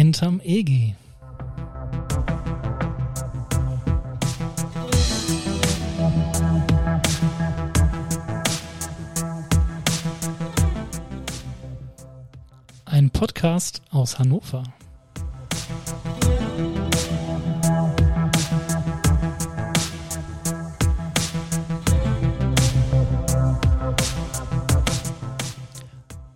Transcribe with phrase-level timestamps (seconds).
[0.00, 0.94] Hinterm EG.
[13.20, 14.62] Podcast aus Hannover.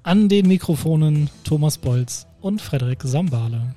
[0.02, 3.74] An den Mikrofonen Thomas Bolz und Frederik Sambale.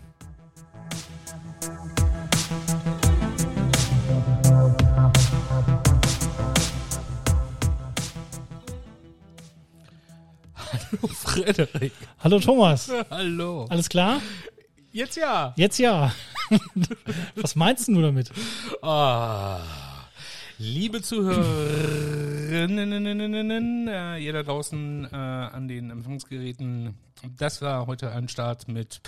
[11.43, 11.93] Frederik.
[12.23, 13.65] Hallo Thomas, Hallo.
[13.69, 14.21] alles klar?
[14.91, 15.53] Jetzt ja.
[15.57, 16.13] Jetzt ja.
[17.35, 18.31] Was meinst du damit?
[18.81, 19.59] Ah.
[20.57, 21.01] Liebe
[22.47, 26.95] Zuhörerinnen, äh, ihr da draußen äh, an den Empfangsgeräten,
[27.37, 29.01] das war heute ein Start mit,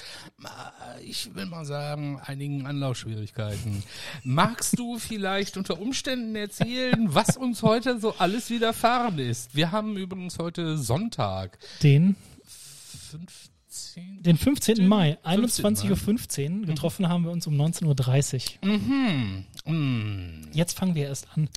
[0.43, 3.83] äh, ich will mal sagen, einigen Anlaufschwierigkeiten.
[4.23, 9.55] Magst du vielleicht unter Umständen erzählen, was uns heute so alles widerfahren ist?
[9.55, 12.15] Wir haben übrigens heute Sonntag, Den,
[13.11, 14.23] 15.
[14.23, 14.87] den 15.
[14.87, 15.65] Mai, 15.
[15.77, 16.65] 21.15 Uhr.
[16.65, 18.69] Getroffen haben wir uns um 19.30 Uhr.
[18.69, 19.45] Mhm.
[19.65, 20.47] Mm.
[20.51, 21.47] Jetzt fangen wir erst an.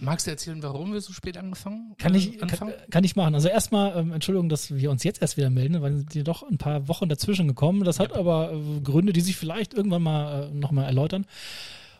[0.00, 2.74] Magst du erzählen, warum wir so spät angefangen Kann äh, ich, kann, anfangen?
[2.90, 3.34] kann ich machen.
[3.34, 6.58] Also erstmal, ähm, Entschuldigung, dass wir uns jetzt erst wieder melden, weil sind doch ein
[6.58, 7.84] paar Wochen dazwischen gekommen.
[7.84, 11.26] Das hat aber äh, Gründe, die sich vielleicht irgendwann mal äh, nochmal erläutern.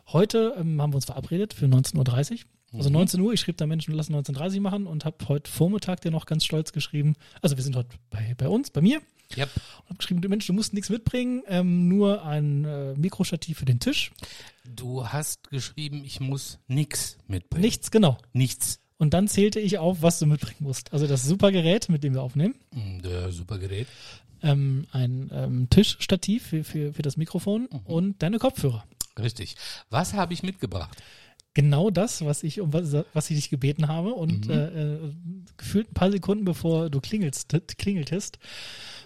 [0.09, 2.39] Heute ähm, haben wir uns verabredet für 19.30 Uhr.
[2.73, 6.03] Also 19 Uhr, ich schrieb da Menschen, lassen 19.30 Uhr machen und habe heute Vormittag
[6.03, 9.01] dir noch ganz stolz geschrieben, also wir sind heute bei, bei uns, bei mir,
[9.37, 9.48] Yep.
[9.91, 14.13] Habe geschrieben, Mensch, du musst nichts mitbringen, ähm, nur ein äh, Mikrostativ für den Tisch.
[14.65, 17.62] Du hast geschrieben, ich muss nix mitbringen.
[17.62, 18.17] Nichts, genau.
[18.33, 18.81] Nichts.
[18.99, 20.93] Und dann zählte ich auf, was du mitbringen musst.
[20.93, 22.55] Also das super Gerät, mit dem wir aufnehmen.
[22.73, 23.87] Hm, Der super Gerät.
[24.43, 28.84] ähm, ein ähm, Tischstativ für, für, für das Mikrofon und deine Kopfhörer.
[29.19, 29.56] Richtig.
[29.91, 30.97] Was habe ich mitgebracht?
[31.53, 35.12] Genau das, was ich um was, was ich dich gebeten habe und äh, äh,
[35.56, 38.39] gefühlt ein paar Sekunden bevor du klingelst, klingeltest,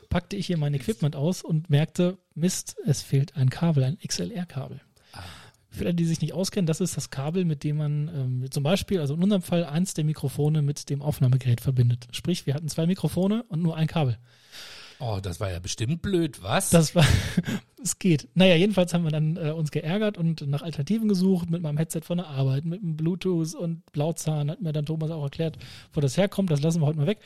[0.09, 4.81] packte ich hier mein Equipment aus und merkte, Mist, es fehlt ein Kabel, ein XLR-Kabel.
[5.71, 8.63] Für alle, die sich nicht auskennen, das ist das Kabel, mit dem man ähm, zum
[8.63, 12.07] Beispiel, also in unserem Fall, eins der Mikrofone mit dem Aufnahmegerät verbindet.
[12.13, 14.19] Sprich, wir hatten zwei Mikrofone und nur ein Kabel.
[15.07, 16.71] Oh, das war ja bestimmt blöd, was?
[16.71, 17.05] Das war,
[17.83, 18.27] es geht.
[18.35, 22.01] Naja, jedenfalls haben wir dann äh, uns geärgert und nach Alternativen gesucht mit meinem Headset
[22.01, 25.59] von der Arbeit, mit dem Bluetooth und Blauzahn, hat mir dann Thomas auch erklärt,
[25.93, 27.19] wo das herkommt, das lassen wir heute mal weg.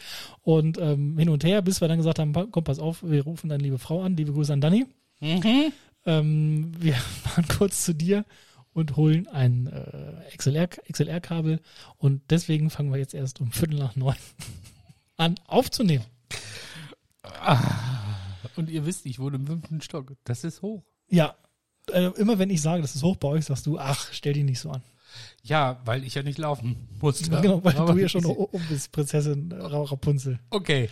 [0.43, 3.49] Und ähm, hin und her, bis wir dann gesagt haben, komm, pass auf, wir rufen
[3.49, 4.87] deine liebe Frau an, liebe Grüße an Dani.
[5.21, 5.72] mhm.
[6.05, 8.25] Ähm, wir fahren kurz zu dir
[8.72, 11.61] und holen ein äh, XLR, XLR-Kabel
[11.97, 14.17] und deswegen fangen wir jetzt erst um Viertel nach neun
[15.17, 16.05] an aufzunehmen.
[18.56, 20.12] Und ihr wisst, ich wohne im fünften Stock.
[20.25, 20.83] Das ist hoch.
[21.09, 21.34] Ja,
[21.93, 24.44] äh, immer wenn ich sage, das ist hoch bei euch, sagst du, ach, stell dich
[24.44, 24.83] nicht so an.
[25.43, 27.31] Ja, weil ich ja nicht laufen musste.
[27.31, 30.38] Ja, genau, weil Aber du ja schon um bist, Prinzessin äh, Ra- Rapunzel.
[30.50, 30.91] Okay.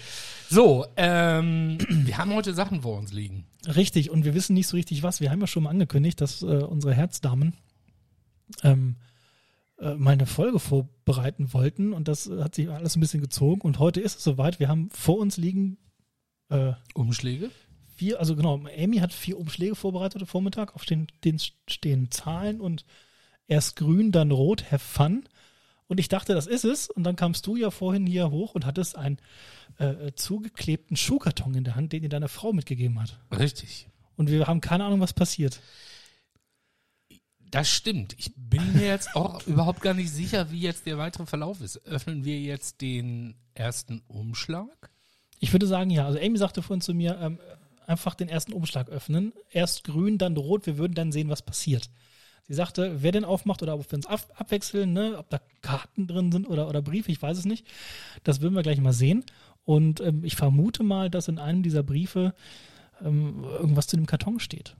[0.49, 3.47] So, ähm, wir haben heute Sachen vor uns liegen.
[3.67, 5.21] Richtig, und wir wissen nicht so richtig was.
[5.21, 7.55] Wir haben ja schon mal angekündigt, dass äh, unsere Herzdamen
[8.63, 8.97] ähm,
[9.79, 13.79] äh, mal eine Folge vorbereiten wollten und das hat sich alles ein bisschen gezogen und
[13.79, 14.61] heute ist es soweit.
[14.61, 15.77] Wir haben vor uns liegen
[16.49, 17.51] äh, Umschläge?
[17.97, 22.61] vier, also genau, Amy hat vier Umschläge vorbereitet am Vormittag, auf denen, denen stehen Zahlen
[22.61, 22.85] und
[23.49, 25.29] erst grün, dann rot, have fun.
[25.89, 26.91] Und ich dachte, das ist es.
[26.91, 29.19] Und dann kamst du ja vorhin hier hoch und hattest einen
[29.79, 33.19] äh, zugeklebten Schuhkarton in der Hand, den dir deine Frau mitgegeben hat.
[33.37, 33.89] Richtig.
[34.17, 35.61] Und wir haben keine Ahnung, was passiert.
[37.51, 38.17] Das stimmt.
[38.19, 41.87] Ich bin mir jetzt auch überhaupt gar nicht sicher, wie jetzt der weitere Verlauf ist.
[41.87, 44.91] Öffnen wir jetzt den ersten Umschlag?
[45.41, 46.07] Ich würde sagen, ja.
[46.07, 47.39] Also Amy sagte vorhin zu mir, ähm,
[47.87, 49.33] einfach den ersten Umschlag öffnen.
[49.51, 50.67] Erst grün, dann rot.
[50.67, 51.91] Wir würden dann sehen, was passiert.
[52.49, 56.07] Sie sagte, wer den aufmacht oder ob wir uns ab abwechseln, ne, ob da Karten
[56.07, 57.67] drin sind oder, oder Briefe, ich weiß es nicht.
[58.23, 59.25] Das würden wir gleich mal sehen.
[59.65, 62.35] Und ähm, ich vermute mal, dass in einem dieser Briefe
[63.05, 64.77] ähm, irgendwas zu dem Karton steht.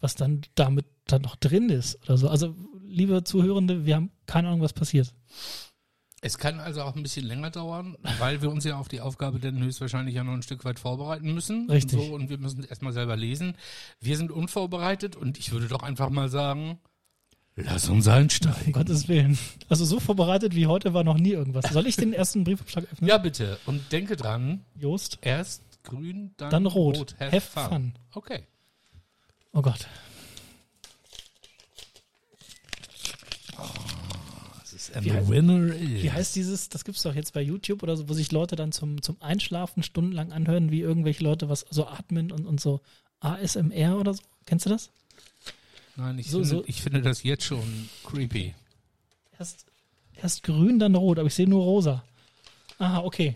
[0.00, 2.28] Was dann damit dann noch drin ist oder so.
[2.28, 2.54] Also,
[2.86, 5.14] liebe Zuhörende, wir haben keine Ahnung, was passiert.
[6.26, 9.38] Es kann also auch ein bisschen länger dauern, weil wir uns ja auf die Aufgabe
[9.38, 11.70] dann höchstwahrscheinlich ja noch ein Stück weit vorbereiten müssen.
[11.70, 12.00] Richtig.
[12.00, 13.54] Und, so, und wir müssen erstmal selber lesen.
[14.00, 16.80] Wir sind unvorbereitet und ich würde doch einfach mal sagen,
[17.54, 18.72] lass uns Um einsteigen.
[18.72, 19.38] Gottes Willen.
[19.68, 21.72] Also so vorbereitet wie heute war noch nie irgendwas.
[21.72, 23.08] Soll ich den ersten Briefumschlag öffnen?
[23.08, 23.58] Ja, bitte.
[23.64, 25.18] Und denke dran, Jost.
[25.22, 27.14] erst grün, dann, Dann rot.
[27.20, 27.68] Have, Have fun.
[27.68, 27.92] fun.
[28.14, 28.46] Okay.
[29.52, 29.86] Oh Gott.
[34.94, 36.02] And Wie the heißt- winner is.
[36.02, 38.72] Wie heißt dieses, das gibt's doch jetzt bei YouTube oder so, wo sich Leute dann
[38.72, 42.80] zum, zum Einschlafen stundenlang anhören, wie irgendwelche Leute was so atmen und, und so
[43.20, 44.22] ASMR oder so.
[44.44, 44.90] Kennst du das?
[45.96, 48.54] Nein, ich, So- finde, so- ich finde das jetzt schon creepy.
[49.38, 49.66] Erst,
[50.14, 52.04] erst grün, dann rot, aber ich sehe nur rosa.
[52.78, 53.34] Aha, okay.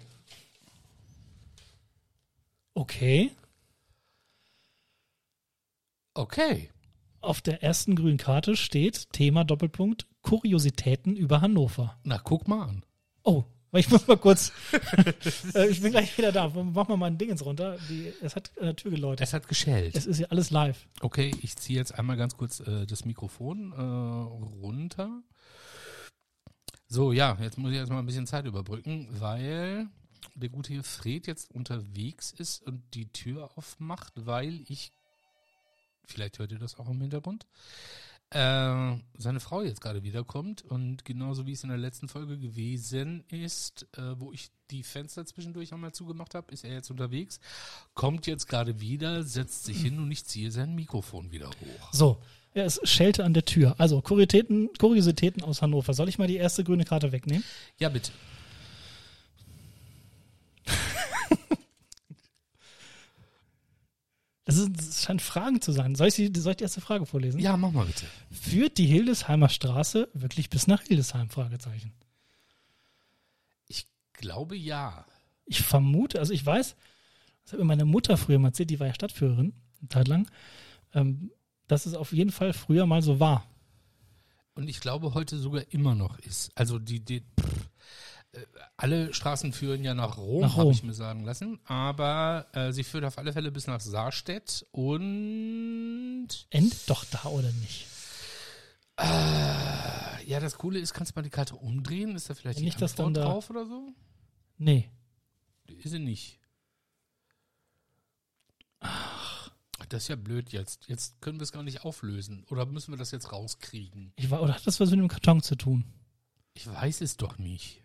[2.74, 3.30] Okay.
[6.14, 6.70] Okay.
[7.20, 11.98] Auf der ersten grünen Karte steht Thema Doppelpunkt Kuriositäten über Hannover.
[12.04, 12.84] Na, guck mal an.
[13.22, 14.52] Oh, weil ich muss mal kurz.
[15.54, 16.48] äh, ich bin gleich wieder da.
[16.48, 17.78] Mach mal mein Dingens runter.
[17.88, 19.26] Die, es hat an der Tür geläutet.
[19.26, 19.94] Es hat geschellt.
[19.94, 20.88] Es ist ja alles live.
[21.00, 23.80] Okay, ich ziehe jetzt einmal ganz kurz äh, das Mikrofon äh,
[24.62, 25.22] runter.
[26.88, 29.88] So, ja, jetzt muss ich erstmal ein bisschen Zeit überbrücken, weil
[30.34, 34.92] der gute hier Fred jetzt unterwegs ist und die Tür aufmacht, weil ich,
[36.04, 37.46] vielleicht hört ihr das auch im Hintergrund,
[38.30, 43.24] äh, seine Frau jetzt gerade wiederkommt und genauso wie es in der letzten Folge gewesen
[43.28, 47.40] ist, äh, wo ich die Fenster zwischendurch einmal zugemacht habe, ist er jetzt unterwegs,
[47.94, 51.92] kommt jetzt gerade wieder, setzt sich hin und ich ziehe sein Mikrofon wieder hoch.
[51.92, 52.22] So,
[52.54, 53.74] ja, es schellte an der Tür.
[53.78, 55.94] Also, Kuriositäten, Kuriositäten aus Hannover.
[55.94, 57.44] Soll ich mal die erste grüne Karte wegnehmen?
[57.78, 58.10] Ja, bitte.
[64.56, 65.94] Ist, das scheint Fragen zu sein.
[65.94, 67.40] Soll ich, die, soll ich die erste Frage vorlesen?
[67.40, 68.06] Ja, mach mal bitte.
[68.30, 71.30] Führt die Hildesheimer Straße wirklich bis nach Hildesheim?
[71.30, 71.92] Fragezeichen.
[73.68, 75.04] Ich glaube ja.
[75.46, 76.76] Ich vermute, also ich weiß,
[77.42, 80.30] das hat mir meine Mutter früher mal erzählt, die war ja Stadtführerin, eine Zeit lang,
[80.94, 81.30] ähm,
[81.66, 83.44] dass es auf jeden Fall früher mal so war.
[84.54, 86.52] Und ich glaube heute sogar immer noch ist.
[86.54, 87.68] Also die, die pff,
[88.76, 90.72] alle Straßen führen ja nach Rom, Nach habe Rom.
[90.72, 91.58] ich mir sagen lassen.
[91.64, 97.50] Aber äh, sie führt auf alle Fälle bis nach Saarstedt und Endet doch da oder
[97.52, 97.86] nicht?
[98.98, 102.14] äh, ja, das Coole ist, kannst du mal die Karte umdrehen?
[102.14, 103.92] Ist da vielleicht Ja, nicht, dass dann da- drauf oder so?
[104.58, 104.90] Nee.
[105.66, 106.38] Ist sie nicht.
[108.80, 109.50] Ach,
[109.88, 110.86] das ist ja blöd jetzt.
[110.88, 112.44] Jetzt können wir es gar nicht auflösen.
[112.50, 114.12] Oder müssen wir das jetzt rauskriegen?
[114.16, 115.84] Ich war, oder hat das was mit dem Karton zu tun?
[116.54, 117.82] Ich weiß es doch nicht.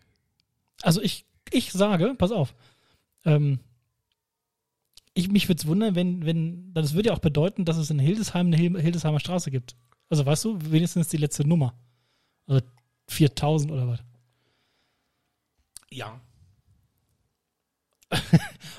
[0.82, 2.54] Also ich, ich sage, pass auf,
[3.24, 3.60] ähm,
[5.14, 7.98] ich, mich würde es wundern, wenn, wenn, das würde ja auch bedeuten, dass es in
[7.98, 9.76] Hildesheim eine Hil- Hildesheimer Straße gibt.
[10.10, 11.74] Also weißt du, wenigstens die letzte Nummer.
[12.46, 12.60] Also
[13.08, 14.00] 4000 oder was.
[15.90, 16.20] Ja.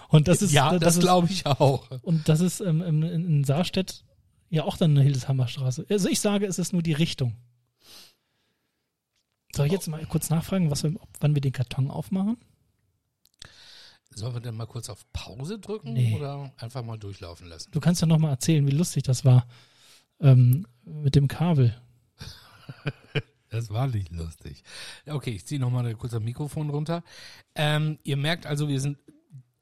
[0.09, 1.89] Und das ist, ja, das, das, glaube ich auch.
[2.03, 4.05] und das ist ähm, in, in in Saarstedt
[4.49, 5.85] ja auch dann eine Hildesheimer Straße.
[5.89, 7.35] Also ich sage, es ist nur die Richtung.
[9.57, 12.38] Soll ich jetzt mal kurz nachfragen, was wir, wann wir den Karton aufmachen?
[14.12, 16.15] Sollen wir denn mal kurz auf Pause drücken Nee.
[16.15, 17.71] oder einfach mal durchlaufen lassen?
[17.71, 19.48] Du kannst ja noch mal erzählen, wie lustig das war
[20.19, 21.80] ähm, mit dem Kabel.
[23.50, 24.62] Das war nicht lustig.
[25.07, 27.01] Okay, ich ziehe nochmal kurz das Mikrofon runter.
[27.56, 28.98] Ähm, ihr merkt also, wir sind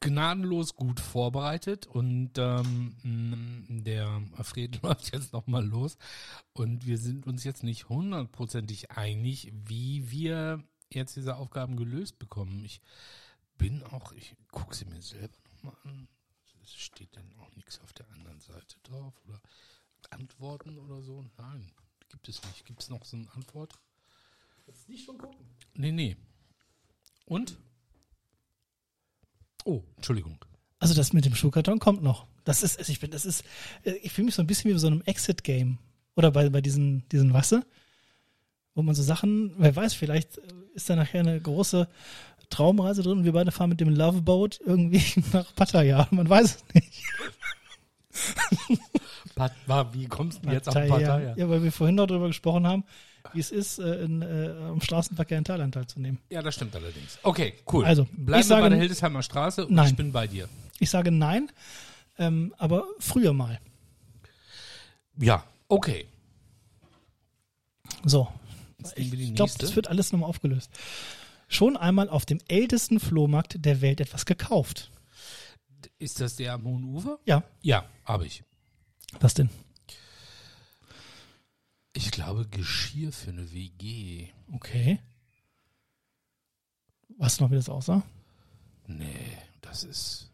[0.05, 5.97] gnadenlos gut vorbereitet und ähm, der Fred läuft jetzt nochmal los
[6.53, 12.63] und wir sind uns jetzt nicht hundertprozentig einig, wie wir jetzt diese Aufgaben gelöst bekommen.
[12.63, 12.81] Ich
[13.57, 16.07] bin auch, ich gucke sie mir selber nochmal an.
[16.61, 19.41] Es steht denn auch nichts auf der anderen Seite drauf oder
[20.11, 21.25] Antworten oder so?
[21.37, 21.71] Nein,
[22.09, 22.65] gibt es nicht.
[22.65, 23.79] Gibt es noch so eine Antwort?
[24.67, 25.47] Jetzt nicht schon gucken.
[25.73, 26.15] Nee, nee.
[27.25, 27.57] Und?
[29.65, 30.37] Oh, Entschuldigung.
[30.79, 32.27] Also das mit dem Schuhkarton kommt noch.
[32.43, 33.43] Das ist, also ich bin, das ist,
[33.83, 35.79] äh, ich fühle mich so ein bisschen wie bei so einem Exit-Game.
[36.15, 37.65] Oder bei, bei diesen, diesen Wasse,
[38.73, 40.41] wo man so Sachen, wer weiß, vielleicht äh,
[40.75, 41.89] ist da nachher eine große
[42.49, 45.03] Traumreise drin und wir beide fahren mit dem Loveboat irgendwie
[45.33, 46.07] nach Pattaya.
[46.11, 47.03] Man weiß es nicht.
[49.35, 49.53] Pat,
[49.93, 50.97] wie kommst du jetzt auf Pattaya.
[50.97, 51.35] Pattaya?
[51.35, 52.83] Ja, weil wir vorhin noch darüber gesprochen haben,
[53.33, 56.19] wie es ist, äh, in, äh, am Straßenverkehr in Thailand teilzunehmen.
[56.29, 57.17] Ja, das stimmt allerdings.
[57.23, 57.85] Okay, cool.
[57.85, 59.87] Also, bleiben ich bei der Hildesheimer Straße und Nein.
[59.87, 60.49] ich bin bei dir.
[60.79, 61.51] Ich sage nein,
[62.17, 63.59] ähm, aber früher mal.
[65.17, 66.07] Ja, okay.
[68.03, 68.27] So,
[68.95, 70.69] Ich glaube, das wird alles nochmal aufgelöst.
[71.47, 74.91] Schon einmal auf dem ältesten Flohmarkt der Welt etwas gekauft.
[75.99, 77.19] ist das der am Hohen Ufer?
[77.25, 77.43] Ja.
[77.61, 78.43] Ja, habe ich.
[79.19, 79.49] Was denn?
[81.95, 84.27] Ich glaube, Geschirr für eine WG.
[84.51, 84.99] Okay.
[87.17, 88.03] Weißt du noch, wie das aussah?
[88.85, 90.29] Nee, das ist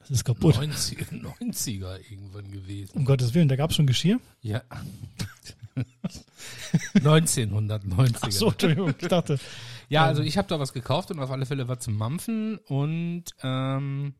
[0.00, 0.56] Das ist kaputt.
[0.56, 2.98] 90, 90er irgendwann gewesen.
[2.98, 4.18] Um Gottes Willen, da gab es schon Geschirr.
[4.42, 4.62] Ja.
[6.94, 8.18] 1990er.
[8.20, 9.38] Ach so, Entschuldigung, ich dachte.
[9.88, 13.24] Ja, also ich habe da was gekauft und auf alle Fälle was zum Mampfen und
[13.42, 14.14] ähm,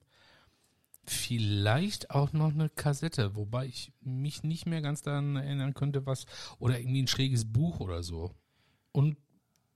[1.07, 6.27] Vielleicht auch noch eine Kassette, wobei ich mich nicht mehr ganz daran erinnern könnte, was,
[6.59, 8.35] oder irgendwie ein schräges Buch oder so.
[8.93, 9.17] Und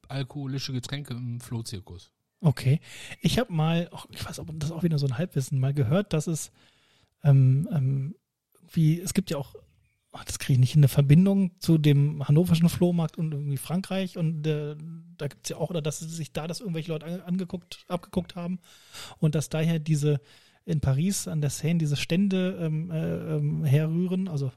[0.08, 2.10] alkoholische Getränke im Flohzirkus.
[2.40, 2.80] Okay.
[3.20, 6.26] Ich habe mal, ich weiß, ob das auch wieder so ein Halbwissen, mal gehört, dass
[6.26, 6.50] es
[7.24, 8.14] ähm, ähm,
[8.70, 9.54] wie, es gibt ja auch,
[10.24, 14.46] das kriege ich nicht, in, eine Verbindung zu dem hannoverschen Flohmarkt und irgendwie Frankreich und
[14.46, 14.76] äh,
[15.16, 18.36] da gibt es ja auch, oder dass sich da das irgendwelche Leute an- angeguckt, abgeguckt
[18.36, 18.60] haben
[19.18, 20.20] und dass daher diese
[20.68, 24.52] in Paris an der Seine diese Stände ähm, äh, ähm, herrühren, also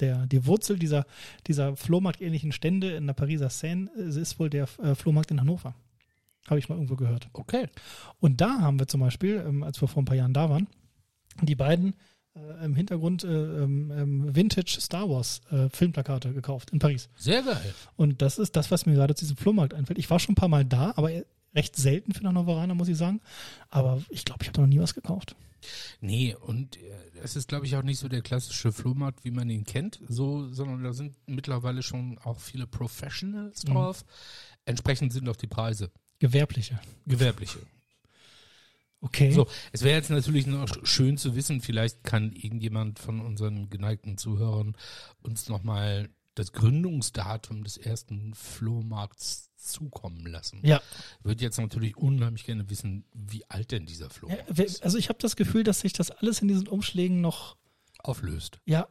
[0.00, 1.06] der, die Wurzel dieser,
[1.46, 5.74] dieser Flohmarkt-ähnlichen Stände in der Pariser Seine äh, ist wohl der äh, Flohmarkt in Hannover.
[6.46, 7.28] Habe ich mal irgendwo gehört.
[7.32, 7.68] Okay.
[8.20, 10.68] Und da haben wir zum Beispiel, ähm, als wir vor ein paar Jahren da waren,
[11.40, 11.94] die beiden
[12.34, 17.08] äh, im Hintergrund äh, ähm, ähm, Vintage Star Wars äh, Filmplakate gekauft in Paris.
[17.16, 17.74] Sehr geil.
[17.96, 19.98] Und das ist das, was mir gerade zu diesem Flohmarkt einfällt.
[19.98, 21.10] Ich war schon ein paar Mal da, aber
[21.54, 23.20] recht selten für einen Hannoveraner, muss ich sagen.
[23.70, 25.36] Aber ich glaube, ich habe noch nie was gekauft.
[26.00, 26.80] Nee, und äh,
[27.22, 30.48] es ist, glaube ich, auch nicht so der klassische Flohmarkt, wie man ihn kennt, so,
[30.52, 34.04] sondern da sind mittlerweile schon auch viele Professionals drauf.
[34.66, 35.90] Entsprechend sind auch die Preise.
[36.18, 36.78] Gewerbliche.
[37.06, 37.58] Gewerbliche.
[39.04, 39.30] Okay.
[39.32, 44.16] So, es wäre jetzt natürlich noch schön zu wissen, vielleicht kann irgendjemand von unseren geneigten
[44.16, 44.76] Zuhörern
[45.22, 50.60] uns nochmal das Gründungsdatum des ersten Flohmarkts zukommen lassen.
[50.62, 50.80] Ja.
[51.20, 54.82] Ich würde jetzt natürlich unheimlich gerne wissen, wie alt denn dieser ja Flohmarkt wer- ist.
[54.82, 57.56] also ich habe das Gefühl, dass sich das alles in diesen Umschlägen noch,
[57.98, 58.58] auflöst.
[58.64, 58.88] ja,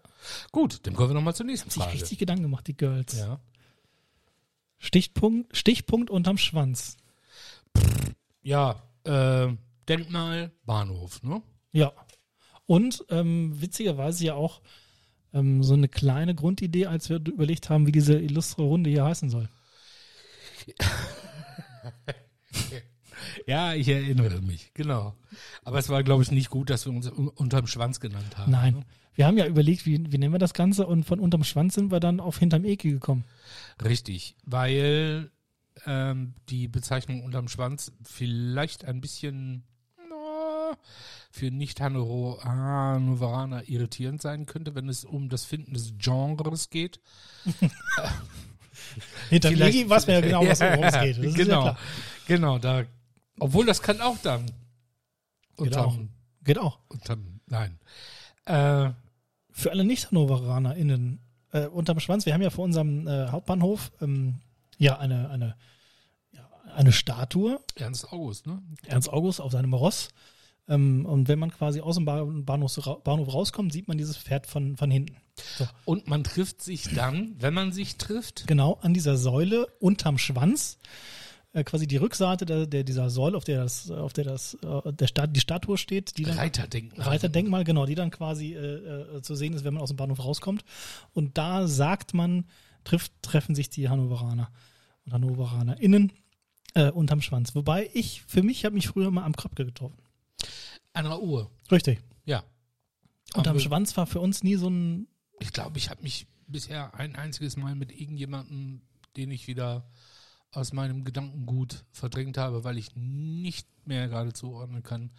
[0.52, 1.94] Gut, dann kommen wir nochmal zur nächsten sich Frage.
[1.96, 3.18] richtig Gedanken gemacht, die Girls.
[3.18, 3.40] Ja.
[4.78, 6.98] Stichpunkt, Stichpunkt unterm Schwanz.
[8.42, 9.48] Ja, äh,
[9.90, 11.42] Denkmal, Bahnhof, ne?
[11.72, 11.92] Ja.
[12.66, 14.62] Und ähm, witzigerweise ja auch
[15.34, 19.30] ähm, so eine kleine Grundidee, als wir überlegt haben, wie diese illustre Runde hier heißen
[19.30, 19.50] soll.
[23.48, 25.16] Ja, ich erinnere mich, genau.
[25.64, 28.52] Aber es war, glaube ich, nicht gut, dass wir uns un- unterm Schwanz genannt haben.
[28.52, 28.74] Nein.
[28.76, 28.86] Ne?
[29.16, 31.92] Wir haben ja überlegt, wie, wie nennen wir das Ganze und von unterm Schwanz sind
[31.92, 33.24] wir dann auf hinterm Eki gekommen.
[33.84, 35.32] Richtig, weil
[35.86, 39.64] ähm, die Bezeichnung unterm Schwanz vielleicht ein bisschen
[41.36, 47.00] für Nicht-Hannoveraner irritierend sein könnte, wenn es um das Finden des Genres geht.
[49.30, 51.18] Vielleicht- Eki weiß man ja genau, was worum es geht.
[51.18, 51.76] Das ist ja genau,
[52.28, 52.84] genau, da,
[53.40, 54.46] obwohl das kann auch dann
[55.58, 55.88] Geht auch.
[55.94, 56.10] unterm,
[56.44, 56.78] Geht auch.
[56.90, 57.80] unterm nein.
[58.46, 58.92] Äh,
[59.50, 61.20] Für alle Nicht-HannoveranerInnen
[61.52, 64.36] äh, unterm Schwanz, wir haben ja vor unserem äh, Hauptbahnhof ähm,
[64.78, 65.56] ja eine, eine,
[66.32, 68.62] ja, eine Statue, Ernst August, ne?
[68.86, 70.10] Ernst August auf seinem Ross.
[70.68, 74.48] Ähm, und wenn man quasi aus dem Ba- Bahnhof, Bahnhof rauskommt, sieht man dieses Pferd
[74.48, 75.18] von, von hinten.
[75.58, 80.18] So, Und man trifft sich dann, wenn man sich trifft, genau an dieser Säule unterm
[80.18, 80.78] Schwanz,
[81.54, 84.94] äh, quasi die Rückseite der, der, dieser Säule, auf der das, auf der das, äh,
[84.94, 87.08] der Stat, die Statue steht, die dann Reiterdenkmal.
[87.08, 90.24] Reiterdenkmal, genau, die dann quasi äh, äh, zu sehen ist, wenn man aus dem Bahnhof
[90.24, 90.64] rauskommt.
[91.14, 92.46] Und da sagt man,
[92.84, 94.50] trifft, treffen sich die Hannoveraner
[95.06, 96.12] und HannoveranerInnen
[96.76, 97.54] äh, unterm Schwanz.
[97.56, 99.98] Wobei ich, für mich, habe mich früher mal am Kröpke getroffen.
[100.94, 102.02] An der Uhr, Richtig.
[102.26, 102.44] ja.
[103.36, 105.08] Unterm Aber Schwanz war für uns nie so ein,
[105.40, 108.82] Ich glaube, ich habe mich bisher ein einziges Mal mit irgendjemandem,
[109.18, 109.90] den ich wieder
[110.52, 115.10] aus meinem Gedankengut verdrängt habe, weil ich nicht mehr gerade zuordnen kann,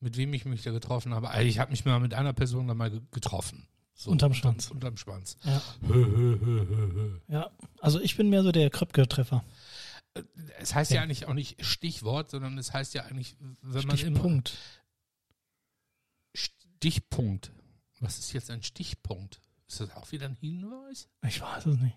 [0.00, 1.30] mit wem ich mich da getroffen habe.
[1.30, 3.66] Also ich habe mich mal mit einer Person da mal ge- getroffen.
[3.94, 4.70] So, Unterm Schwanz.
[4.70, 5.38] Unterm Schwanz.
[5.44, 5.62] ja.
[7.28, 7.50] ja.
[7.80, 9.42] Also ich bin mehr so der Kröpke-Treffer.
[10.58, 11.00] Es heißt ja.
[11.02, 14.58] eigentlich auch nicht Stichwort, sondern es heißt ja eigentlich, wenn man immer Stichpunkt.
[16.84, 17.50] Stichpunkt.
[18.00, 19.40] Was ist jetzt ein Stichpunkt?
[19.66, 21.08] Ist das auch wieder ein Hinweis?
[21.26, 21.96] Ich weiß es nicht.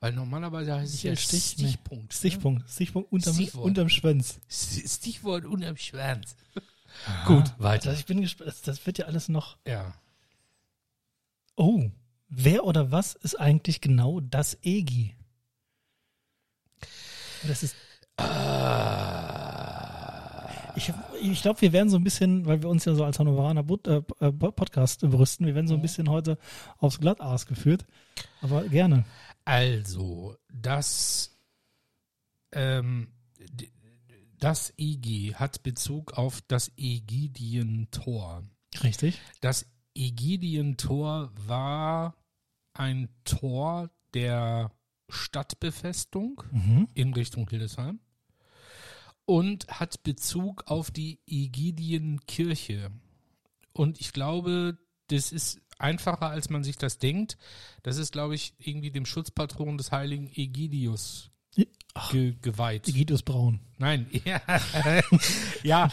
[0.00, 1.56] Weil normalerweise heißt es ja Stich?
[1.56, 1.68] Nee.
[1.68, 2.12] Stichpunkt.
[2.12, 2.12] ne?
[2.18, 2.70] Stichpunkt.
[2.70, 3.64] Stichpunkt unterm, Stichwort.
[3.64, 4.38] unterm Schwanz.
[4.50, 6.36] Stichwort unterm Schwanz.
[7.24, 7.88] Gut, weiter.
[7.88, 8.54] Also ich bin gespannt.
[8.66, 9.56] Das wird ja alles noch.
[9.66, 9.94] Ja.
[11.56, 11.90] Oh,
[12.28, 15.16] wer oder was ist eigentlich genau das EGI?
[17.44, 17.74] Das ist,
[20.76, 20.92] ich,
[21.22, 24.02] ich glaube, wir werden so ein bisschen, weil wir uns ja so als Hannoveraner äh,
[24.20, 26.38] äh, Podcast brüsten, wir werden so ein bisschen heute
[26.78, 27.86] aufs Glatteis geführt.
[28.40, 29.04] Aber gerne.
[29.44, 31.36] Also, das,
[32.52, 33.08] ähm,
[34.38, 38.42] das EG hat Bezug auf das Ägidientor.
[38.82, 39.18] Richtig.
[39.40, 42.14] Das Ägidientor war
[42.74, 44.70] ein Tor der
[45.08, 46.88] Stadtbefestung Mhm.
[46.94, 48.00] in Richtung Hildesheim
[49.26, 52.90] und hat Bezug auf die Ägidienkirche.
[53.72, 54.78] Und ich glaube,
[55.08, 57.36] das ist einfacher, als man sich das denkt.
[57.82, 61.30] Das ist, glaube ich, irgendwie dem Schutzpatron des heiligen Ägidius
[62.10, 62.88] ge geweiht.
[62.88, 63.60] Egidius Braun.
[63.78, 64.40] Nein, ja,
[65.62, 65.88] ja,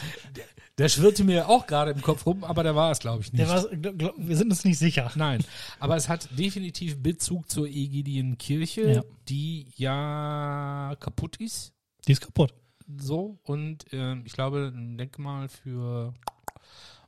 [0.78, 3.48] der, schwirrte mir auch gerade im Kopf rum, aber der war es, glaube ich, nicht.
[3.48, 5.10] Der glaub, wir sind uns nicht sicher.
[5.14, 5.44] Nein,
[5.78, 9.04] aber es hat definitiv Bezug zur Egidienkirche, Ja.
[9.28, 11.72] die ja kaputt ist.
[12.06, 12.52] Die ist kaputt.
[12.98, 16.12] So, und ähm, ich glaube, ein Denkmal für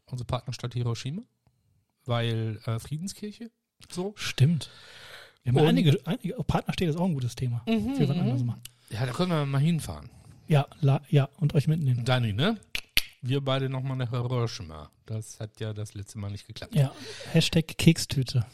[0.07, 1.23] unsere Partnerstadt Hiroshima,
[2.05, 3.51] weil äh, Friedenskirche.
[3.91, 4.13] So.
[4.17, 4.71] Stimmt.
[5.43, 7.63] Wir haben Und- einige, einige, oh, Partnerstädte ist auch ein gutes Thema.
[7.67, 8.63] für was anderes machen.
[8.91, 10.09] Ja, da können wir mal hinfahren.
[10.49, 12.05] Ja, la, ja, und euch mitnehmen.
[12.05, 12.59] Dani, ne?
[13.21, 14.91] Wir beide nochmal nach Hiroshima.
[15.07, 16.75] Das hat ja das letzte Mal nicht geklappt.
[16.75, 16.93] Ja,
[17.33, 18.47] Hashtag Kekstüte.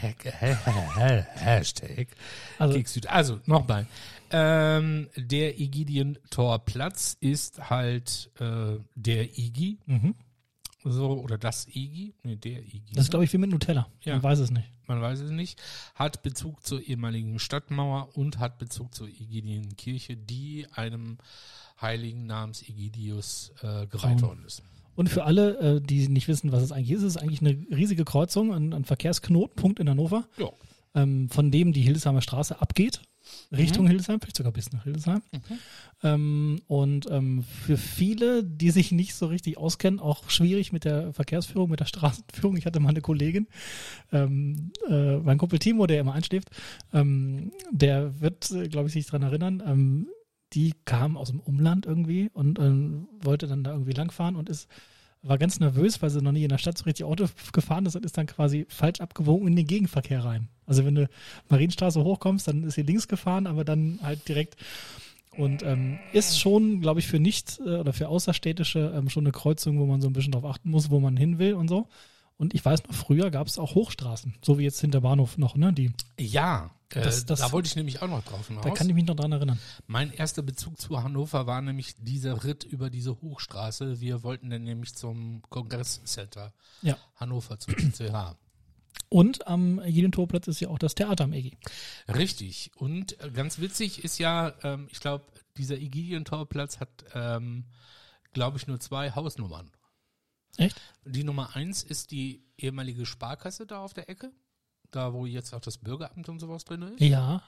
[0.00, 2.08] Hashtag.
[2.58, 3.06] Also, Keksüd.
[3.08, 3.86] Also, nochmal.
[4.30, 9.78] Ähm, der Igidientorplatz ist halt äh, der Igi.
[9.86, 10.14] mhm.
[10.84, 12.14] So, oder das Igi.
[12.22, 12.82] Nee, der Igi.
[12.94, 13.88] das ist, glaube ich, wie mit Nutella.
[14.04, 14.14] Ja.
[14.14, 14.64] Man weiß es nicht.
[14.86, 15.60] man weiß es nicht,
[15.94, 21.18] hat Bezug zur ehemaligen Stadtmauer und hat Bezug zur Igidienkirche, die einem
[21.80, 24.62] Heiligen namens Egidius äh, geweiht worden ist.
[24.94, 27.50] Und für alle, äh, die nicht wissen, was es eigentlich ist, ist es eigentlich eine
[27.76, 30.48] riesige Kreuzung, ein, ein Verkehrsknotenpunkt in Hannover, Ja.
[30.94, 33.02] ähm, von dem die Hildesheimer Straße abgeht,
[33.50, 33.88] Richtung Mhm.
[33.88, 35.22] Hildesheim, vielleicht sogar bis nach Hildesheim.
[36.02, 41.12] Ähm, und ähm, für viele, die sich nicht so richtig auskennen, auch schwierig mit der
[41.12, 42.56] Verkehrsführung, mit der Straßenführung.
[42.56, 43.48] Ich hatte mal eine Kollegin,
[44.12, 46.50] ähm, äh, mein Kumpel Timo, der immer einschläft,
[46.92, 50.08] ähm, der wird, äh, glaube ich, sich dran erinnern, ähm,
[50.52, 54.68] die kam aus dem Umland irgendwie und ähm, wollte dann da irgendwie langfahren und ist
[55.22, 57.96] war ganz nervös, weil sie noch nie in der Stadt so richtig Auto gefahren ist
[57.96, 60.48] und ist dann quasi falsch abgewogen in den Gegenverkehr rein.
[60.66, 61.08] Also wenn du
[61.48, 64.56] Marienstraße hochkommst, dann ist sie links gefahren, aber dann halt direkt
[65.36, 69.32] und ähm, ist schon, glaube ich, für nicht äh, oder für Außerstädtische ähm, schon eine
[69.32, 71.86] Kreuzung, wo man so ein bisschen drauf achten muss, wo man hin will und so.
[72.38, 75.56] Und ich weiß noch, früher gab es auch Hochstraßen, so wie jetzt hinter Bahnhof noch,
[75.56, 75.72] ne?
[75.72, 78.78] Die, Ja, äh, Das- das- da wollte ich nämlich auch noch drauf da hinaus.
[78.78, 79.58] kann ich mich noch dran erinnern.
[79.88, 84.00] Mein erster Bezug zu Hannover war nämlich dieser Ritt über diese Hochstraße.
[84.00, 86.52] Wir wollten dann nämlich zum Kongresscenter
[86.82, 86.96] Ja.
[87.16, 88.36] Hannover zum CCH.
[89.10, 91.56] Und am Jedentorplatz ist ja auch das Theater am EG.
[92.08, 92.70] Richtig.
[92.76, 95.24] Und äh, ganz witzig ist ja, ähm, ich glaube,
[95.56, 97.64] dieser Egidientorplatz hat, ähm,
[98.32, 99.70] glaube ich, nur zwei Hausnummern.
[100.58, 100.76] Echt?
[101.06, 104.30] Die Nummer eins ist die ehemalige Sparkasse da auf der Ecke.
[104.90, 107.00] Da, wo jetzt auch das Bürgeramt und sowas drin ist.
[107.00, 107.42] Ja.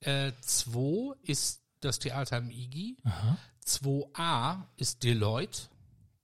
[0.00, 2.96] Äh, zwei ist das Theater im IGI.
[3.04, 3.36] Aha.
[3.66, 5.62] 2a ist Deloitte,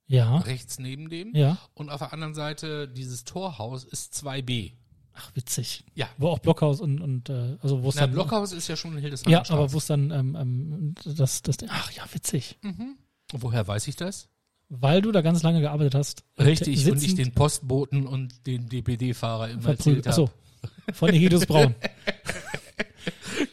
[0.07, 0.37] Ja.
[0.37, 1.35] rechts neben dem.
[1.35, 1.57] Ja.
[1.73, 4.71] Und auf der anderen Seite dieses Torhaus ist 2b.
[5.15, 5.83] Ach, witzig.
[5.93, 6.07] Ja.
[6.17, 8.11] Wo auch Blockhaus und, und äh, also wo es dann.
[8.11, 9.31] Blockhaus ist ja schon in Hildesheim.
[9.31, 12.57] Ja, aber wo es dann, ähm, ähm, das, das, ach ja, witzig.
[13.33, 14.29] Woher weiß ich das?
[14.75, 16.23] Weil du da ganz lange gearbeitet hast.
[16.39, 20.05] Richtig, und ich den Postboten und den DPD-Fahrer immer verprügelt.
[20.07, 20.31] erzählt habe.
[20.87, 21.75] Achso, von Egidius Braun.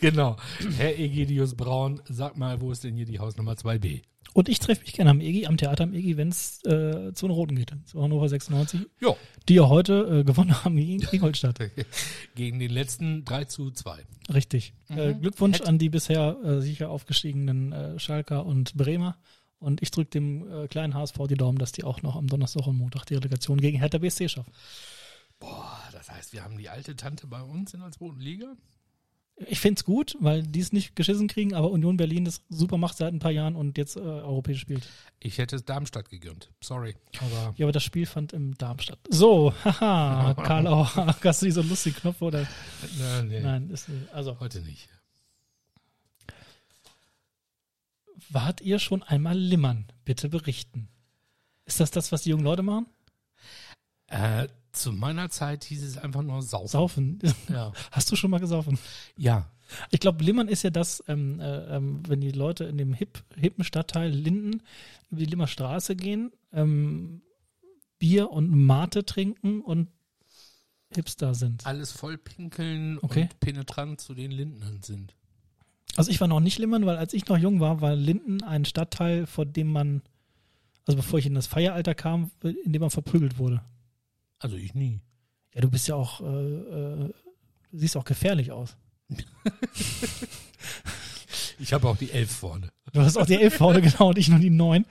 [0.01, 0.37] Genau.
[0.79, 4.03] Herr Egidius Braun, sag mal, wo ist denn hier die Hausnummer 2b?
[4.33, 7.27] Und ich treffe mich gerne am EGI, am Theater am EGI, wenn es äh, zu
[7.27, 9.17] den Roten geht, zu Hannover 96, Ja.
[9.49, 11.59] die ja heute äh, gewonnen haben gegen Ingolstadt.
[12.37, 13.99] Gegen den letzten 3 zu 2.
[14.33, 14.73] Richtig.
[14.89, 19.17] Äh, Glückwunsch Hätt- an die bisher äh, sicher aufgestiegenen äh, Schalker und Bremer.
[19.61, 22.67] Und ich drücke dem äh, kleinen HSV die Daumen, dass die auch noch am Donnerstag
[22.67, 24.53] und Montag die Relegation gegen Hertha BSC schaffen.
[25.39, 28.57] Boah, das heißt, wir haben die alte Tante bei uns in der zweiten Liga?
[29.47, 32.99] Ich find's gut, weil die es nicht geschissen kriegen, aber Union Berlin das super macht
[32.99, 34.87] seit ein paar Jahren und jetzt äh, europäisch spielt.
[35.19, 36.51] Ich hätte es Darmstadt gegönnt.
[36.61, 36.95] Sorry.
[37.19, 38.99] Aber Ja, aber das Spiel fand im Darmstadt.
[39.09, 40.95] So, haha, Karl Auer,
[41.25, 42.47] hast du die so lustigen Knopf oder?
[42.99, 44.91] na, nee, Nein, ist, äh, also, heute nicht.
[48.29, 49.87] Wart ihr schon einmal limmern?
[50.05, 50.89] Bitte berichten.
[51.65, 52.87] Ist das das, was die jungen Leute machen?
[54.09, 56.69] Äh, zu meiner Zeit hieß es einfach nur Saufen.
[56.69, 57.19] Saufen.
[57.49, 57.73] Ja.
[57.93, 58.79] Hast du schon mal gesaufen?
[59.17, 59.51] ja.
[59.93, 63.23] Ich glaube, Limmern ist ja das, ähm, äh, ähm, wenn die Leute in dem hip,
[63.37, 64.63] hippen Stadtteil Linden
[65.13, 67.23] über die Limmer Straße gehen, ähm,
[68.01, 69.87] Bier und Mate trinken und
[70.93, 71.65] Hipster sind.
[71.67, 73.29] Alles voll pinkeln Okay.
[73.31, 75.15] und penetrant zu den Lindnern sind.
[75.97, 78.65] Also ich war noch nicht Limmern, weil als ich noch jung war, war Linden ein
[78.65, 80.03] Stadtteil, vor dem man,
[80.87, 83.63] also bevor ich in das Feieralter kam, in dem man verprügelt wurde.
[84.39, 85.01] Also ich nie.
[85.55, 87.13] Ja, du bist ja auch, äh, äh,
[87.73, 88.77] du siehst auch gefährlich aus.
[91.61, 92.71] Ich habe auch die Elf vorne.
[92.93, 94.85] Du hast auch die elf vorne, genau, und ich nur die neun.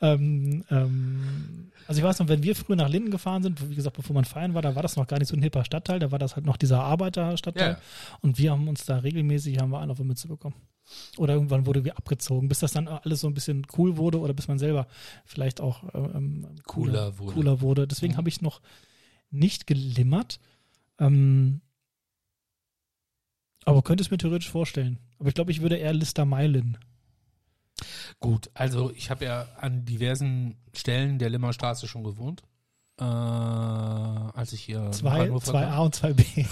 [0.00, 3.96] Ähm, ähm, also ich weiß noch, wenn wir früher nach Linden gefahren sind, wie gesagt,
[3.96, 6.10] bevor man feiern war, da war das noch gar nicht so ein hipper Stadtteil, da
[6.10, 7.72] war das halt noch dieser Arbeiterstadtteil.
[7.72, 7.78] Ja.
[8.22, 10.54] Und wir haben uns da regelmäßig, haben wir einen auf die Mütze bekommen.
[11.18, 14.32] Oder irgendwann wurde wir abgezogen, bis das dann alles so ein bisschen cool wurde oder
[14.34, 14.86] bis man selber
[15.26, 17.32] vielleicht auch ähm, Cooler wurde.
[17.34, 17.86] cooler wurde.
[17.86, 18.16] Deswegen Mhm.
[18.18, 18.60] habe ich noch
[19.30, 20.40] nicht gelimmert.
[20.98, 21.60] Ähm,
[23.64, 24.98] Aber könnte es mir theoretisch vorstellen.
[25.18, 26.78] Aber ich glaube, ich würde eher Lister Meilen.
[28.20, 32.42] Gut, also ich habe ja an diversen Stellen der Limmerstraße schon gewohnt.
[32.98, 35.72] Äh, als ich hier nach Zwei, Hannover zwei kam.
[35.72, 36.24] A und zwei B.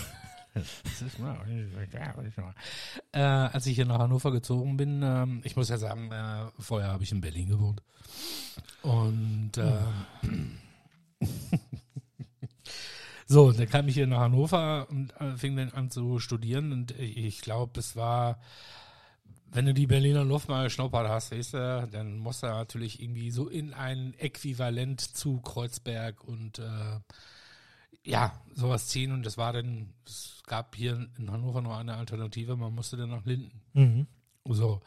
[3.12, 6.90] äh, als ich hier nach Hannover gezogen bin, ähm, ich muss ja sagen, äh, vorher
[6.90, 7.82] habe ich in Berlin gewohnt.
[8.82, 9.78] Und äh,
[13.26, 16.92] so, dann kam ich hier nach Hannover und äh, fing dann an zu studieren und
[16.98, 18.38] ich glaube, es war,
[19.50, 23.30] wenn du die Berliner Luft mal schnuppert hast, weißt du, dann musst du natürlich irgendwie
[23.30, 27.00] so in ein Äquivalent zu Kreuzberg und äh,
[28.04, 32.56] ja, sowas ziehen und das war dann, es gab hier in Hannover noch eine Alternative,
[32.56, 33.60] man musste dann nach Linden.
[33.74, 34.06] Mhm.
[34.44, 34.80] So.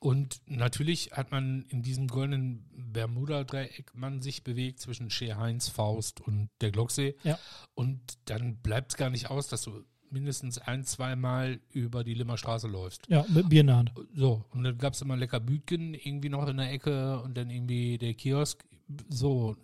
[0.00, 6.20] Und natürlich hat man in diesem goldenen Bermuda-Dreieck man sich bewegt zwischen Shea Heinz, Faust
[6.22, 7.16] und der Glocksee.
[7.22, 7.38] Ja.
[7.74, 12.66] Und dann bleibt es gar nicht aus, dass du mindestens ein, zweimal über die Limmerstraße
[12.66, 13.06] läufst.
[13.08, 13.92] Ja, mit Bier in der Hand.
[14.14, 17.50] So, und dann gab es immer lecker Bütgen irgendwie noch in der Ecke und dann
[17.50, 18.64] irgendwie der Kiosk.
[19.08, 19.56] So,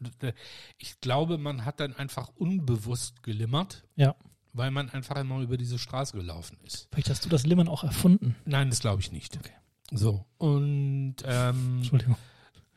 [0.78, 4.14] ich glaube, man hat dann einfach unbewusst gelimmert, Ja.
[4.52, 6.88] weil man einfach immer über diese Straße gelaufen ist.
[6.92, 8.36] Vielleicht hast du das Limmern auch erfunden.
[8.44, 9.36] Nein, das glaube ich nicht.
[9.38, 9.50] Okay.
[9.92, 12.16] So, und ähm, Entschuldigung.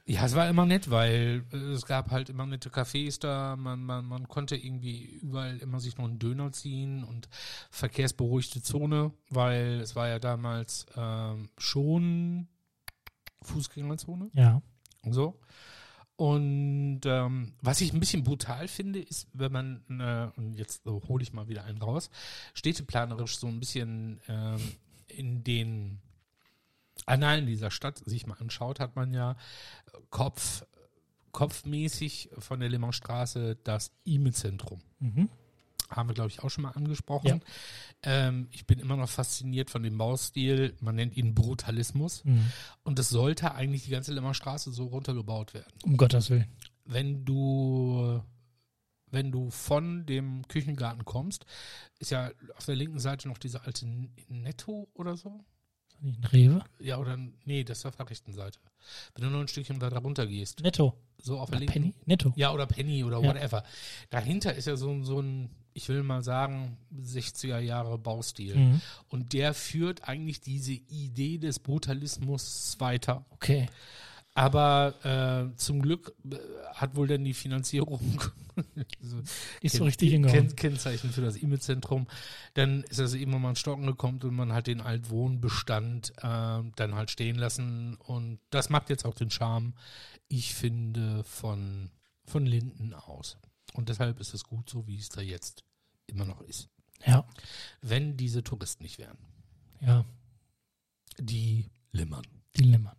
[0.05, 3.83] ja, es war immer nett, weil äh, es gab halt immer nette Cafés da, man,
[3.83, 7.27] man, man konnte irgendwie überall immer sich noch einen Döner ziehen und
[7.71, 12.47] verkehrsberuhigte Zone, weil es war ja damals ähm, schon
[13.41, 14.29] Fußgängerzone.
[14.33, 14.61] Ja.
[15.09, 15.39] So.
[16.15, 21.01] Und ähm, was ich ein bisschen brutal finde, ist, wenn man, äh, und jetzt so
[21.07, 22.09] hole ich mal wieder einen raus,
[22.53, 24.59] städteplanerisch so ein bisschen ähm,
[25.07, 26.01] in den
[27.05, 29.35] Annalen dieser Stadt sich mal anschaut, hat man ja
[30.09, 30.65] Kopf,
[31.31, 34.79] kopfmäßig von der Limmerstraße das E-Mail-Zentrum.
[34.99, 35.29] Mhm.
[35.89, 37.41] Haben wir, glaube ich, auch schon mal angesprochen.
[38.05, 38.27] Ja.
[38.27, 40.75] Ähm, ich bin immer noch fasziniert von dem Baustil.
[40.81, 42.23] Man nennt ihn Brutalismus.
[42.25, 42.51] Mhm.
[42.83, 45.73] Und es sollte eigentlich die ganze Lemmerstraße so runtergebaut werden.
[45.83, 46.47] Um Gottes Willen.
[46.85, 48.21] Wenn du,
[49.07, 51.45] wenn du von dem Küchengarten kommst,
[51.97, 53.87] ist ja auf der linken Seite noch diese alte
[54.27, 55.43] Netto oder so.
[56.01, 56.63] Nicht ein Rewe?
[56.79, 58.59] Ja, oder nee, das ist auf der rechten Seite.
[59.15, 60.93] Wenn du nur ein Stückchen weiter runter gehst, Netto.
[61.21, 61.73] so auf der linken.
[61.73, 61.93] Penny?
[62.05, 62.33] Netto.
[62.35, 63.27] Ja, oder Penny oder Ja.
[63.29, 63.63] whatever.
[64.09, 68.55] Dahinter ist ja so, ein- so ein, ich will mal sagen, 60er Jahre Baustil.
[68.55, 68.81] Mhm.
[69.09, 73.25] Und der führt eigentlich diese Idee des Brutalismus weiter.
[73.31, 73.67] Okay.
[74.35, 76.37] Aber äh, zum Glück äh,
[76.73, 77.99] hat wohl dann die Finanzierung
[79.01, 79.17] so,
[79.61, 80.47] Nicht so Ken- richtig hingehauen.
[80.47, 82.07] Ken Kennzeichen für das E-Mail-Zentrum.
[82.53, 86.95] Dann ist das immer mal ins Stocken gekommen und man hat den Altwohnbestand äh, dann
[86.95, 87.95] halt stehen lassen.
[87.97, 89.73] Und das macht jetzt auch den Charme,
[90.29, 91.89] ich finde, von,
[92.25, 93.37] von Linden aus.
[93.73, 95.63] Und deshalb ist es gut so, wie es da jetzt
[96.07, 96.69] immer noch ist.
[97.05, 97.27] Ja.
[97.81, 99.17] Wenn diese Touristen nicht wären.
[99.81, 100.05] Ja.
[101.19, 102.23] Die limmern.
[102.57, 102.95] Die Limmern.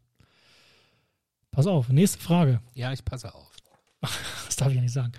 [1.50, 2.60] Pass auf, nächste Frage.
[2.74, 3.50] Ja, ich passe auf.
[4.46, 5.12] Das darf ich ja nicht sagen.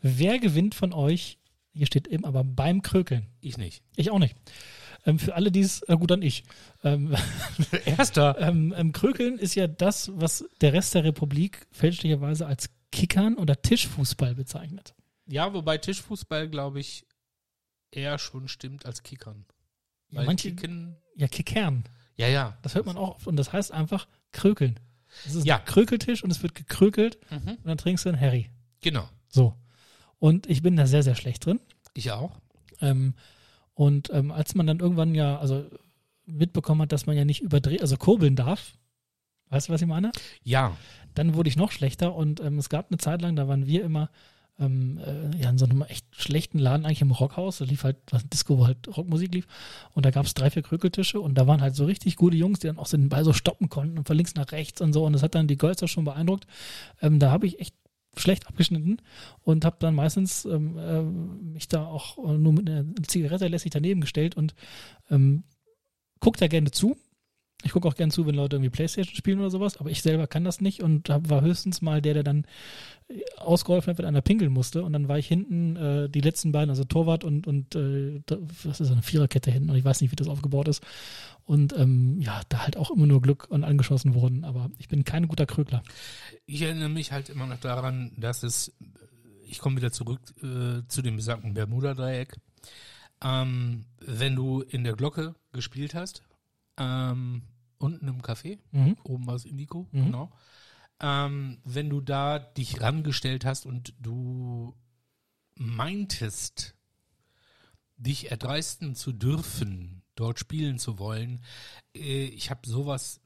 [0.00, 1.38] Wer gewinnt von euch,
[1.72, 3.26] hier steht eben aber beim Krökeln?
[3.40, 3.82] Ich nicht.
[3.96, 4.36] Ich auch nicht.
[5.06, 6.44] Ähm, für alle, die es, äh, gut, dann ich.
[6.82, 7.14] Ähm,
[7.84, 8.36] Erster.
[8.40, 13.60] ähm, ähm, Krökeln ist ja das, was der Rest der Republik fälschlicherweise als Kickern oder
[13.60, 14.94] Tischfußball bezeichnet.
[15.26, 17.06] Ja, wobei Tischfußball, glaube ich,
[17.90, 19.44] eher schon stimmt als Kickern.
[20.10, 21.84] Weil manche, Kicken, ja, Kickern.
[22.16, 22.56] ja, ja.
[22.62, 24.80] Das hört man auch oft und das heißt einfach Krökeln.
[25.24, 25.56] Das ist Ja.
[25.58, 27.48] ein Krökeltisch und es wird gekrökelt Mhm.
[27.62, 28.50] und dann trinkst du einen Harry.
[28.80, 29.08] Genau.
[29.28, 29.54] So.
[30.18, 31.60] Und ich bin da sehr, sehr schlecht drin.
[31.94, 32.40] Ich auch.
[32.80, 33.14] Ähm,
[33.74, 35.66] und ähm, als man dann irgendwann ja, also
[36.26, 38.74] mitbekommen hat, dass man ja nicht überdreht, also kurbeln darf,
[39.50, 40.12] weißt du, was ich meine?
[40.42, 40.76] Ja.
[41.14, 43.82] Dann wurde ich noch schlechter und ähm, es gab eine Zeit lang, da waren wir
[43.84, 44.10] immer
[44.58, 47.58] ähm, äh, ja, in so einem echt schlechten Laden eigentlich im Rockhaus.
[47.58, 49.46] Da lief halt was Disco, wo halt Rockmusik lief.
[49.94, 52.58] Und da gab es drei, vier Krükeltische und da waren halt so richtig gute Jungs,
[52.60, 54.92] die dann auch so den Ball so stoppen konnten und von links nach rechts und
[54.92, 55.04] so.
[55.04, 56.46] Und das hat dann die Girls auch schon beeindruckt.
[57.00, 57.74] Ähm, da habe ich echt
[58.16, 58.98] schlecht abgeschnitten
[59.42, 64.00] und habe dann meistens ähm, äh, mich da auch nur mit einer Zigarette lässig daneben
[64.00, 64.54] gestellt und
[65.10, 65.44] ähm,
[66.20, 66.96] guck da gerne zu.
[67.64, 70.28] Ich gucke auch gerne zu, wenn Leute irgendwie Playstation spielen oder sowas, aber ich selber
[70.28, 72.44] kann das nicht und war höchstens mal der, der dann
[73.08, 76.52] äh, ausgeholfen hat, wenn einer pinkeln musste und dann war ich hinten äh, die letzten
[76.52, 79.84] beiden, also Torwart und, und äh, da- was ist das, eine Viererkette hinten und ich
[79.84, 80.84] weiß nicht, wie das aufgebaut ist
[81.46, 85.02] und ähm, ja, da halt auch immer nur Glück und angeschossen wurden, aber ich bin
[85.04, 85.82] kein guter Krögler.
[86.46, 88.72] Ich erinnere mich halt immer noch daran, dass es,
[89.48, 92.36] ich komme wieder zurück äh, zu dem besagten Bermuda-Dreieck.
[93.24, 96.22] Ähm, wenn du in der Glocke gespielt hast,
[96.78, 97.42] ähm,
[97.78, 98.96] unten im Café, Mhm.
[99.04, 100.04] oben war es Indico, Mhm.
[100.04, 100.32] genau.
[101.00, 104.74] Ähm, wenn du da dich rangestellt hast und du
[105.54, 106.74] meintest,
[107.96, 111.40] dich erdreisten zu dürfen, dort spielen zu wollen.
[111.94, 113.20] Äh, ich habe sowas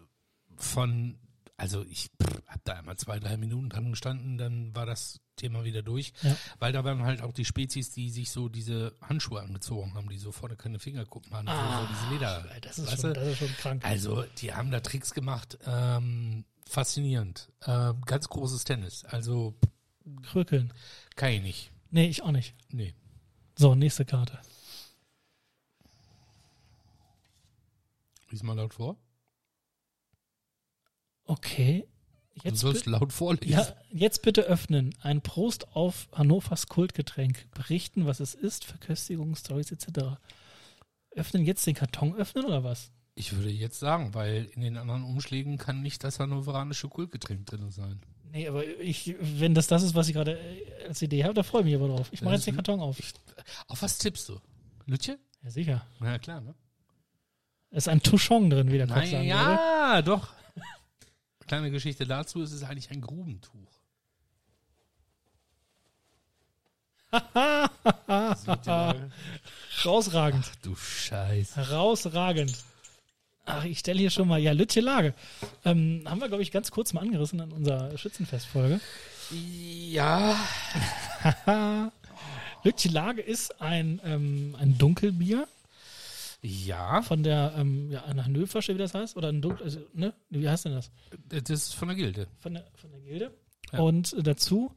[0.57, 1.19] von,
[1.57, 2.11] also ich
[2.53, 6.37] habe da einmal zwei, drei Minuten dran gestanden, dann war das Thema wieder durch, Ja.
[6.59, 10.19] weil da waren halt auch die Spezies, die sich so diese Handschuhe angezogen haben, die
[10.19, 12.47] so vorne keine Fingerkuppen haben, so diese Leder.
[12.55, 13.85] Ah, Das ist, schon, das ist schon krank.
[13.85, 17.51] Also, die haben da Tricks gemacht, ähm, faszinierend.
[17.67, 19.05] Ähm, ganz großes Tennis.
[19.07, 19.55] Also,
[20.23, 20.73] Krökeln.
[21.17, 21.73] kann ich nicht.
[21.91, 22.55] Nee, ich auch nicht.
[22.71, 22.95] Nee.
[23.57, 24.39] So, nächste Karte.
[28.31, 28.97] Lies mal laut vor.
[31.25, 31.87] Okay.
[32.35, 33.51] Du Jetzt, sollst bi- laut vorlesen.
[33.53, 34.95] ja, jetzt bitte öffnen.
[35.03, 37.47] Ein Prost auf Hannovers Kultgetränk.
[37.55, 40.17] Berichten, was es ist, Verköstigung, Stories etc.
[41.15, 42.91] Öffnen jetzt den Karton öffnen oder was?
[43.15, 47.71] Ich würde jetzt sagen, weil in den anderen Umschlägen kann nicht das hannoveranische Kultgetränk drin
[47.71, 48.01] sein.
[48.33, 51.43] Nee, aber ich, wenn das das ist, was ich gerade äh, als Idee habe, da
[51.43, 52.09] freue ich mich aber drauf.
[52.13, 52.97] Ich mache jetzt den Karton auf.
[53.69, 54.41] Auf was tippst du?
[54.87, 55.19] Lütje?
[55.45, 55.87] Ja, sicher.
[56.01, 56.55] Na ja, klar, ne?
[57.73, 60.33] Ist ein Touchon drin, wie der Nein, sagen ja, doch.
[61.47, 63.83] Kleine Geschichte dazu, es ist eigentlich ein Grubentuch.
[69.85, 70.51] Rausragend.
[70.63, 71.57] du Scheiße.
[71.57, 72.57] Herausragend.
[73.45, 75.15] Ach, ich stelle hier schon mal, ja, Lütje Lage.
[75.65, 78.81] Ähm, haben wir, glaube ich, ganz kurz mal angerissen in unserer Schützenfestfolge.
[79.31, 80.37] Ja.
[82.63, 85.49] Lütje Lage ist ein, ähm, ein Dunkelbier
[86.45, 90.13] Ja, von der, ähm, ja, eine Hannoversche, wie das heißt, oder ein Dunkel, also, ne,
[90.29, 90.91] wie heißt denn das?
[91.29, 92.27] das ist von der Gilde.
[92.41, 93.33] Von der, von der Gilde.
[93.73, 93.79] Ja.
[93.79, 94.73] Und äh, dazu,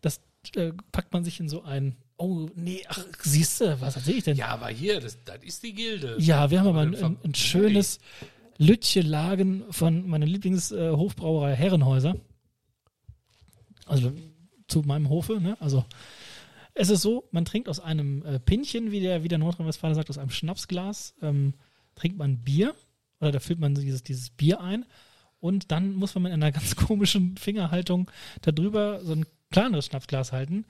[0.00, 0.20] das
[0.54, 4.24] äh, packt man sich in so ein, oh, nee, ach, siehst du, was erzähl ich
[4.24, 4.36] denn?
[4.36, 6.16] Ja, aber hier, das, das ist die Gilde.
[6.20, 7.98] Ja, wir haben aber ein, ein, ein schönes
[8.58, 12.16] Lütje Lagen von meiner Lieblingshofbrauerei Herrenhäuser.
[13.86, 14.12] Also
[14.68, 15.56] zu meinem Hofe, ne?
[15.60, 15.84] Also
[16.78, 20.10] es ist so, man trinkt aus einem äh, Pinchen, wie der, wie der Nordrhein-Westfalen sagt,
[20.10, 21.54] aus einem Schnapsglas, ähm,
[21.96, 22.74] trinkt man Bier
[23.20, 24.86] oder da füllt man dieses, dieses Bier ein
[25.40, 28.10] und dann muss man mit einer ganz komischen Fingerhaltung
[28.42, 30.66] darüber so ein kleineres Schnapsglas halten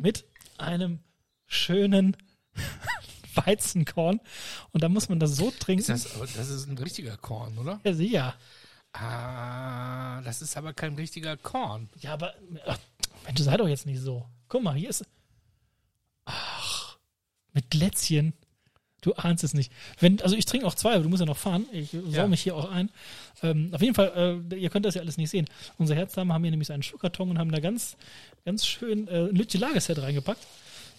[0.00, 0.24] mit
[0.58, 1.00] einem
[1.46, 2.16] schönen
[3.34, 4.20] Weizenkorn
[4.72, 5.92] und dann muss man das so trinken.
[5.92, 7.80] Ist das, das ist ein richtiger Korn, oder?
[7.84, 8.34] ja, sicher.
[8.92, 11.88] Ah, das ist aber kein richtiger Korn.
[12.00, 12.34] Ja, aber
[12.66, 12.78] ach,
[13.24, 14.26] Mensch, sei doch jetzt nicht so.
[14.48, 15.04] Guck mal, hier ist.
[17.52, 18.32] Mit Glätzchen.
[19.00, 19.72] Du ahnst es nicht.
[19.98, 21.66] Wenn, also ich trinke auch zwei, aber du musst ja noch fahren.
[21.72, 22.26] Ich sau Ja.
[22.28, 22.88] mich hier auch ein.
[23.42, 25.46] Ähm, auf jeden Fall, äh, ihr könnt das ja alles nicht sehen.
[25.76, 27.96] Unsere Herzdamen haben hier nämlich so einen Schuhkarton und haben da ganz,
[28.44, 30.46] ganz schön äh, ein Lütje Lagerset reingepackt.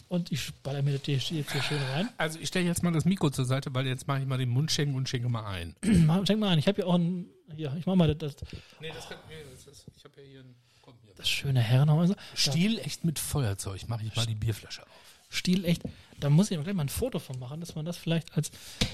[0.09, 2.09] Und ich baller mir das hier jetzt hier schön rein.
[2.17, 4.49] Also ich stelle jetzt mal das Mikro zur Seite, weil jetzt mache ich mal den
[4.49, 5.73] Mund schenken und schenke mal ein.
[6.27, 6.59] Schenk mal ein.
[6.59, 7.25] Ich habe hier auch ein.
[7.55, 8.49] Hier, ich mach mal das, das,
[8.81, 11.13] Nee, das kann, nee, das ist, ich habe ja hier ein, komm hier.
[11.15, 12.15] das schöne Herrenhäuser.
[12.35, 14.89] Stiel echt mit Feuerzeug, mache ich mal die Bierflasche auf.
[15.29, 15.81] Stil echt.
[16.23, 18.49] Da muss ich gleich mal ein Foto von machen, dass man das vielleicht als.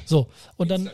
[0.06, 0.90] So, und dann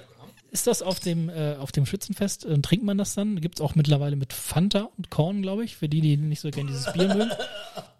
[0.51, 3.39] ist das auf dem, äh, auf dem Schützenfest, äh, trinkt man das dann.
[3.39, 6.49] Gibt es auch mittlerweile mit Fanta und Korn, glaube ich, für die, die nicht so
[6.51, 7.31] gerne dieses Bier mögen.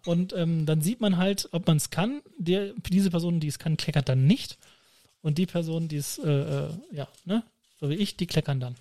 [0.04, 2.20] Und ähm, dann sieht man halt, ob man es kann.
[2.38, 4.58] Der, diese Person, die es kann, kleckert dann nicht.
[5.22, 7.42] Und die Person, die es, äh, äh, ja, ne,
[7.80, 8.76] so wie ich, die kleckern dann.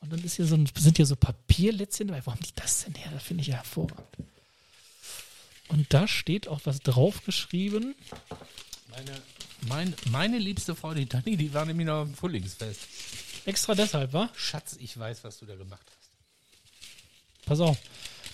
[0.00, 2.24] Und dann ist hier so ein, sind hier so Papierlätzchen dabei.
[2.24, 3.10] Wo haben die das denn her?
[3.12, 4.06] Das finde ich ja hervorragend.
[5.68, 7.94] Und da steht auch was draufgeschrieben.
[8.90, 9.22] Meine,
[9.68, 12.80] mein, meine liebste Frau, die Dani, die war nämlich noch am Frühlingsfest.
[13.46, 14.30] Extra deshalb, war?
[14.34, 17.46] Schatz, ich weiß, was du da gemacht hast.
[17.46, 17.78] Pass auf,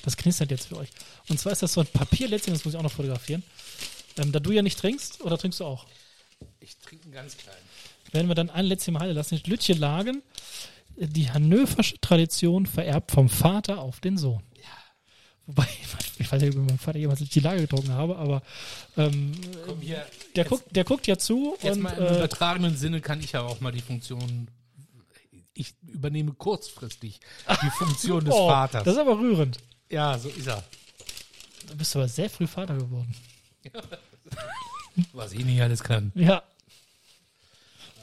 [0.04, 0.88] das knistert jetzt für euch.
[1.28, 3.42] Und zwar ist das so ein Papierlätzchen, das muss ich auch noch fotografieren.
[4.18, 5.86] Ähm, da du ja nicht trinkst, oder trinkst du auch?
[6.60, 7.62] Ich trinke einen ganz kleinen.
[8.12, 9.40] Werden wir dann ein Lätzchen mal halten lassen.
[9.46, 10.22] Lütje Lagen,
[10.96, 14.42] die hannoversche Tradition vererbt vom Vater auf den Sohn.
[15.46, 15.66] Wobei,
[16.18, 18.42] ich weiß nicht, ob ich meinem Vater jemals Lütje Lage getrunken habe, aber
[18.96, 19.32] ähm,
[19.66, 20.06] Komm hier.
[20.36, 23.20] der, jetzt, guckt, der guckt ja zu jetzt und mal im äh, übertragenen Sinne kann
[23.20, 24.48] ich ja auch mal die Funktion.
[25.54, 27.20] Ich übernehme kurzfristig
[27.62, 28.84] die Funktion des oh, Vaters.
[28.84, 29.58] das ist aber rührend.
[29.90, 30.62] ja, so ist er.
[31.68, 33.14] Du bist aber sehr früh Vater geworden.
[35.12, 36.12] Was ich nicht alles kann.
[36.14, 36.42] Ja.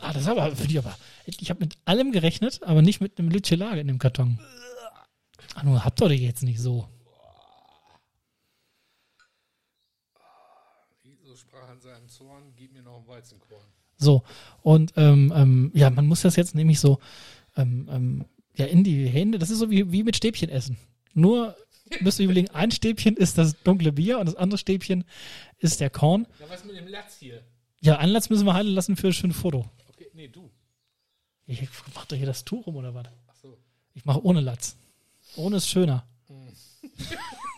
[0.02, 0.98] Ah, das ist aber für die aber.
[1.26, 4.40] Ich habe mit allem gerechnet, aber nicht mit einem Lütche Lage in dem Karton.
[5.56, 6.88] Ah, nur habt ihr jetzt nicht so.
[11.70, 13.68] An seinem Zorn, gib mir noch ein Weizenkorn.
[13.96, 14.24] So.
[14.64, 16.98] Und ähm, ähm, ja, man muss das jetzt nämlich so
[17.58, 19.38] ähm, ähm, ja, in die Hände.
[19.38, 20.78] Das ist so wie, wie mit Stäbchen essen.
[21.14, 21.56] Nur
[22.00, 25.04] müsst ihr überlegen, ein Stäbchen ist das dunkle Bier und das andere Stäbchen
[25.60, 26.26] ist der Korn.
[26.40, 27.44] Ja, was mit dem Latz hier?
[27.82, 29.70] Ja, Anlass müssen wir halten lassen für, ein Foto.
[29.90, 30.50] Okay, nee, du.
[31.46, 31.62] Ich
[31.94, 33.06] mach doch hier das Tuch rum oder was?
[33.28, 33.60] Ach so.
[33.94, 34.76] Ich mache ohne Latz.
[35.36, 36.08] Ohne ist schöner.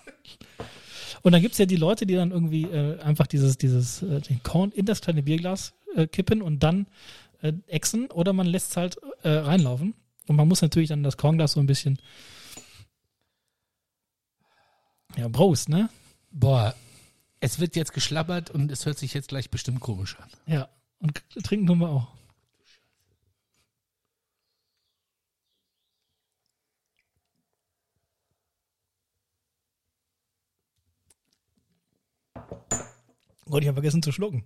[1.22, 4.42] Und dann gibt's ja die Leute, die dann irgendwie äh, einfach dieses, dieses, äh, den
[4.44, 6.88] Korn in das kleine Bierglas äh, kippen und dann
[7.42, 9.94] äh, exen oder man lässt es halt äh, reinlaufen.
[10.28, 12.00] Und man muss natürlich dann das Kornglas so ein bisschen.
[15.18, 15.90] Ja, Prost, ne?
[16.32, 16.74] Boah,
[17.42, 20.30] es wird jetzt geschlabbert und es hört sich jetzt gleich bestimmt komisch an.
[20.46, 20.70] Ja.
[21.00, 22.08] Und trinken tun wir auch.
[33.52, 34.46] Gott, ich habe vergessen zu schlucken.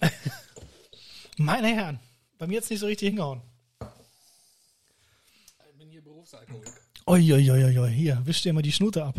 [1.36, 2.00] Meine Herren,
[2.36, 3.42] bei mir jetzt nicht so richtig hingehauen.
[5.70, 6.72] Ich bin hier Berufsalkoholiker.
[7.06, 9.14] Uiuiuiui, hier, wisch dir mal die Schnute ab.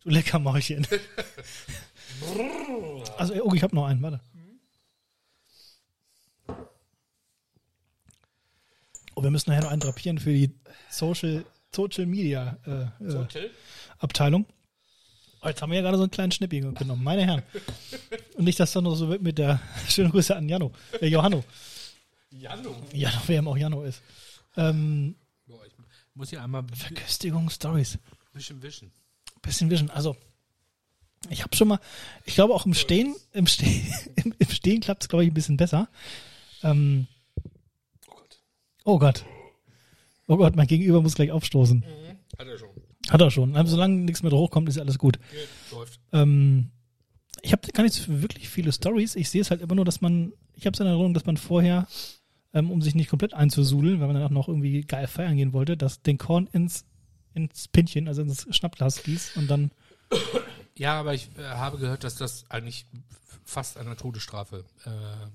[0.00, 0.84] Du lecker Mäulchen.
[3.18, 4.20] also, oh, ich habe noch einen, warte.
[9.14, 10.50] Oh, wir müssen nachher noch einen drapieren für die
[10.90, 13.50] Social, Social Media äh, äh,
[13.98, 14.46] Abteilung.
[15.44, 17.42] Oh, jetzt haben wir ja gerade so einen kleinen Schnippi genommen, meine Herren.
[18.36, 21.44] Und nicht, dass das noch so wird mit der schönen Grüße an Jano, äh, Johanno.
[22.30, 22.74] Jano.
[22.92, 24.00] Jano, wer immer auch Jano ist.
[24.56, 25.72] Ähm, Boah, ich
[26.14, 27.98] muss hier einmal ein Verköstigung Stories.
[28.32, 28.90] bisschen wischen.
[29.42, 29.90] Bisschen Vision.
[29.90, 30.16] Also,
[31.28, 31.78] ich habe schon mal,
[32.24, 35.34] ich glaube auch im Stehen, im Stehen, im, im Stehen klappt es, glaube ich, ein
[35.34, 35.88] bisschen besser.
[36.62, 37.06] Ähm,
[38.06, 38.40] Oh Gott.
[38.84, 39.24] oh Gott.
[40.26, 41.84] Oh Gott, mein Gegenüber muss gleich aufstoßen.
[42.38, 42.70] Hat er schon.
[43.10, 43.56] Hat er schon.
[43.56, 45.18] Also, solange nichts mehr hochkommt, ist alles gut.
[45.72, 46.00] läuft.
[46.12, 46.70] Ähm,
[47.42, 49.16] ich habe gar nicht so wirklich viele Stories.
[49.16, 51.36] Ich sehe es halt immer nur, dass man, ich habe es in Erinnerung, dass man
[51.36, 51.86] vorher,
[52.54, 55.52] ähm, um sich nicht komplett einzusudeln, weil man dann auch noch irgendwie geil feiern gehen
[55.52, 56.84] wollte, dass den Korn ins,
[57.34, 59.70] ins Pinchen, also ins Schnappglas gießt und dann,
[60.76, 62.86] Ja, aber ich äh, habe gehört, dass das eigentlich
[63.44, 64.90] fast einer Todesstrafe äh,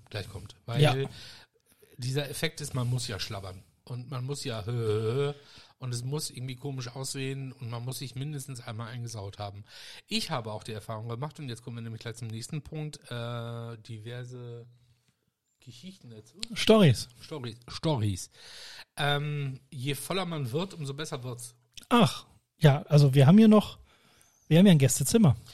[0.10, 0.56] gleichkommt.
[0.66, 0.96] Weil Ja.
[1.98, 3.62] dieser Effekt ist, man muss ja schlabbern.
[3.86, 5.34] Und man muss ja hö, hö,
[5.80, 9.64] und es muss irgendwie komisch aussehen und man muss sich mindestens einmal eingesaut haben.
[10.08, 13.00] Ich habe auch die Erfahrung gemacht und jetzt kommen wir nämlich gleich zum nächsten Punkt.
[13.10, 14.68] Äh, diverse
[15.60, 16.40] Geschichten dazu.
[16.54, 17.10] Stories.
[17.22, 17.58] Stories.
[17.68, 18.30] Stories.
[18.98, 21.56] Ähm, je voller man wird, umso besser wird's.
[21.90, 22.26] Ach,
[22.60, 23.80] ja, also wir haben hier noch,
[24.48, 25.36] wir haben ja ein Gästezimmer.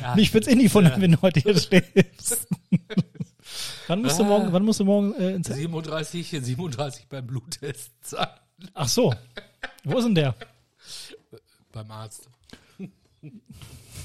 [0.00, 0.14] Ja.
[0.14, 2.46] Mich wird's eh nicht wundern, wenn du heute hier stehst.
[3.88, 4.28] Wann musst du Ah.
[4.28, 8.26] morgen, wann musst du morgen äh, ins 37, 37 beim Bluttest sein.
[8.74, 9.14] Ach so.
[9.84, 10.34] Wo ist denn der?
[11.72, 12.28] Beim Arzt.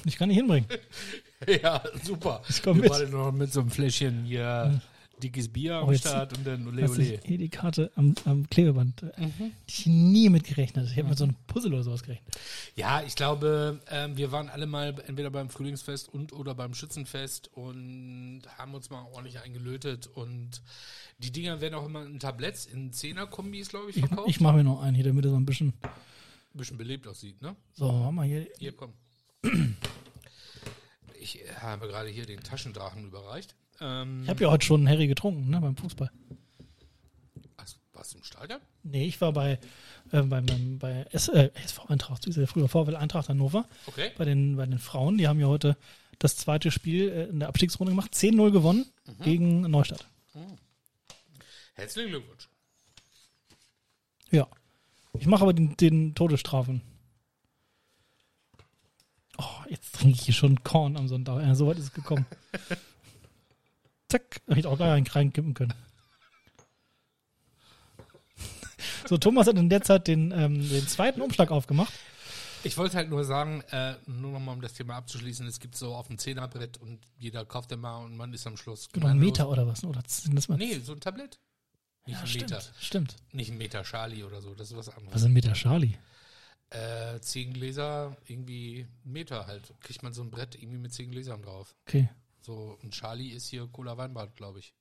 [0.04, 0.68] Ich kann nicht hinbringen.
[1.62, 2.42] Ja, super.
[2.50, 2.90] Ich komm Wir mit.
[2.90, 4.78] waren noch mit so einem Fläschchen hier
[5.20, 7.20] dickes Bier am Oh, jetzt- Start und dann ole ole.
[7.24, 9.02] hier die Karte am, am Klebeband?
[9.02, 9.28] äh,
[9.66, 10.88] Ich nie mitgerechnet.
[10.90, 12.34] Ich habe mit so einem Puzzle oder sowas gerechnet.
[12.76, 17.48] Ja, ich glaube, ähm, wir waren alle mal entweder beim Frühlingsfest und oder beim Schützenfest
[17.54, 20.62] und haben uns mal ordentlich eingelötet und
[21.18, 24.28] die Dinger werden auch immer in Tabletts, in Zehner-Kombis, glaube ich, Ich, verkauft.
[24.30, 25.74] ich mache mir noch einen hier, damit er so ein bisschen.
[25.82, 27.54] Ein bisschen belebt aussieht, ne?
[27.74, 28.48] So, haben wir hier.
[28.58, 28.92] Hier, komm.
[31.20, 33.54] Ich habe gerade hier den Taschendrachen überreicht.
[33.80, 36.10] Ähm, Ich habe ja heute schon einen Harry getrunken, ne, beim Fußball.
[37.56, 38.60] was, warst du im Stadion?
[38.82, 39.58] Nee, ich war bei,
[40.12, 43.66] äh, beim, beim, bei S, äh, SV Eintracht, der früher VfL Eintracht Hannover.
[43.86, 44.10] Okay.
[44.16, 45.76] Bei den, bei den Frauen, die haben ja heute
[46.18, 48.12] das zweite Spiel äh, in der Abstiegsrunde gemacht.
[48.14, 48.86] 10-0 gewonnen
[49.22, 50.06] gegen Neustadt.
[51.74, 52.48] Herzlichen Glückwunsch.
[54.30, 54.46] Ja.
[55.18, 56.82] Ich mache aber den, den Todesstrafen.
[59.38, 61.42] Oh, jetzt trinke ich hier schon Korn am Sonntag.
[61.42, 62.26] Ja, so weit ist es gekommen.
[64.10, 65.74] Zack, hätte ich auch gleich einen reinkippen können.
[69.08, 71.92] So, Thomas hat in der Zeit den, ähm, den zweiten Umschlag aufgemacht.
[72.62, 75.94] Ich wollte halt nur sagen, äh, nur nochmal um das Thema abzuschließen, es gibt so
[75.94, 78.88] auf dem Zehnerbrett und jeder kauft den mal und man ist am Schluss.
[78.92, 79.82] Genau, ein Meter oder was?
[79.84, 80.58] Oder sind das mal?
[80.58, 81.40] Nee, so ein Tablett.
[82.06, 82.62] Nicht ja, ein stimmt, Meter.
[82.78, 83.16] stimmt.
[83.32, 85.14] Nicht ein Meter Charlie oder so, das ist was anderes.
[85.14, 85.94] Was ist ein Meter Charlie?
[86.70, 89.74] Äh, zehn Gläser, irgendwie Meter halt.
[89.80, 91.74] Kriegt man so ein Brett irgendwie mit zehn Gläsern drauf.
[91.88, 92.10] Okay.
[92.40, 94.74] So, ein Charlie ist hier Cola Weinbad, glaube ich.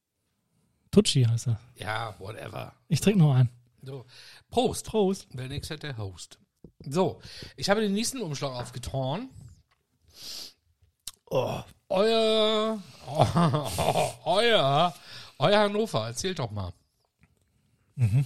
[0.92, 1.60] Tucci heißt er.
[1.76, 2.74] Ja, whatever.
[2.88, 3.50] Ich trinke noch einen.
[3.84, 4.06] So.
[4.50, 4.86] Prost.
[4.86, 5.28] Prost.
[5.32, 6.40] Wer nix hat, der Host.
[6.80, 7.22] So,
[7.56, 9.30] ich habe den nächsten Umschlag aufgetan.
[11.26, 12.84] Oh, Euer,
[14.26, 14.96] euer,
[15.40, 16.72] euer Hannover, erzählt doch mal.
[17.96, 18.24] Mhm.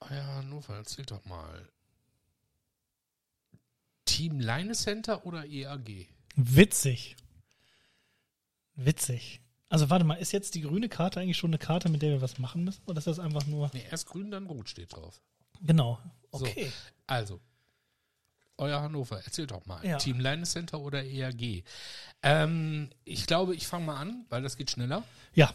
[0.00, 1.68] Euer Hannover, erzählt doch mal.
[4.06, 6.08] Team Line Center oder EAG?
[6.36, 7.16] Witzig.
[8.74, 9.40] Witzig.
[9.68, 12.22] Also warte mal, ist jetzt die grüne Karte eigentlich schon eine Karte, mit der wir
[12.22, 12.82] was machen müssen?
[12.86, 13.70] Oder ist das einfach nur...
[13.72, 15.20] Nee, erst grün, dann rot steht drauf.
[15.60, 15.98] Genau.
[16.32, 16.44] So.
[16.44, 16.70] Okay.
[17.06, 17.40] Also,
[18.58, 19.84] euer Hannover, erzählt doch mal.
[19.84, 19.98] Ja.
[19.98, 21.64] Team Line Center oder EAG?
[22.22, 25.02] Ähm, ich glaube, ich fange mal an, weil das geht schneller.
[25.34, 25.52] Ja.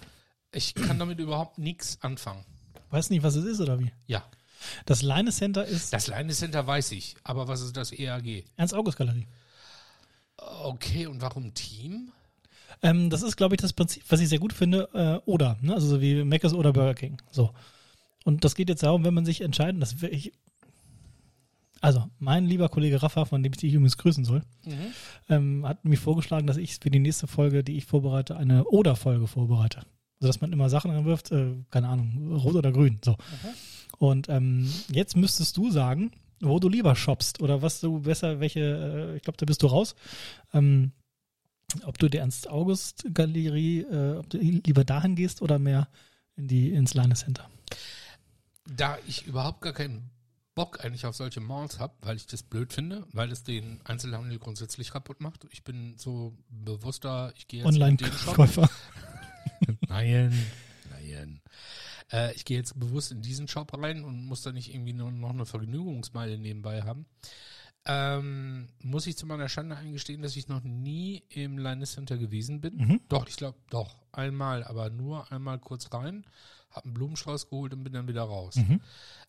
[0.52, 2.44] Ich kann damit überhaupt nichts anfangen.
[2.90, 3.92] Weiß nicht, was es ist oder wie?
[4.08, 4.26] Ja.
[4.86, 8.46] Das Leine Center ist Das Leine Center weiß ich, aber was ist das EAG?
[8.58, 9.28] Ernst-August-Galerie.
[10.42, 12.12] Okay, und warum Team?
[12.82, 15.74] Ähm, das ist, glaube ich, das Prinzip, was ich sehr gut finde, äh, oder, ne?
[15.74, 17.18] also so wie Mc's oder Burger King.
[17.32, 17.52] So.
[18.24, 20.32] Und das geht jetzt darum, wenn man sich entscheiden, das will ich,
[21.80, 24.44] also mein lieber Kollege Rafa, von dem ich dich übrigens grüßen soll,
[25.30, 29.28] ähm, hat mir vorgeschlagen, dass ich für die nächste Folge, die ich vorbereite, eine Oder-Folge
[29.28, 29.80] vorbereite.
[30.20, 33.00] Also dass man immer Sachen anwirft, äh, keine Ahnung, rot oder grün.
[33.04, 33.16] So.
[33.98, 36.12] Und ähm, jetzt müsstest du sagen,
[36.42, 39.68] wo du lieber shoppst oder was du besser, welche, äh, ich glaube, da bist du
[39.68, 39.96] raus.
[40.54, 40.92] Ähm,
[41.86, 45.88] ob du die Ernst-August-Galerie, äh, ob du lieber dahin gehst oder mehr
[46.36, 47.50] in die, ins Leine Center.
[48.66, 50.10] Da ich überhaupt gar keinen
[50.54, 54.38] Bock eigentlich auf solche Malls habe, weil ich das blöd finde, weil es den Einzelhandel
[54.38, 55.48] grundsätzlich kaputt macht.
[55.52, 58.38] Ich bin so bewusster, ich gehe jetzt in den Shop.
[59.88, 60.38] Nein,
[60.89, 61.42] nein.
[62.12, 65.12] Äh, ich gehe jetzt bewusst in diesen Shop rein und muss da nicht irgendwie nur
[65.12, 67.05] noch eine Vergnügungsmeile nebenbei haben.
[67.86, 72.62] Ähm, muss ich zu meiner Schande eingestehen, dass ich noch nie im Linus Center gewesen
[72.62, 72.76] bin.
[72.78, 73.01] Mhm.
[73.09, 76.24] Doch, ich glaube, doch, einmal, aber nur einmal kurz rein,
[76.70, 78.55] hab einen Blumenstrauß geholt und bin dann wieder raus.
[78.55, 78.82] Mhm.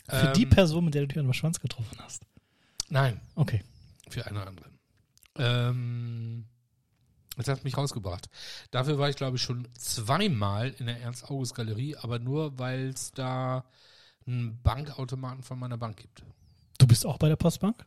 [0.06, 2.24] Für die Ähm, Person, mit der du dich an den Schwanz getroffen hast.
[2.90, 3.62] Nein, Okay.
[4.10, 4.66] für eine andere.
[5.38, 6.44] Ähm,
[7.36, 8.28] das hat mich rausgebracht.
[8.70, 13.64] Dafür war ich, glaube ich, schon zweimal in der Ernst-August-Galerie, aber nur, weil es da
[14.26, 16.22] einen Bankautomaten von meiner Bank gibt.
[16.78, 17.84] Du bist auch bei der Postbank?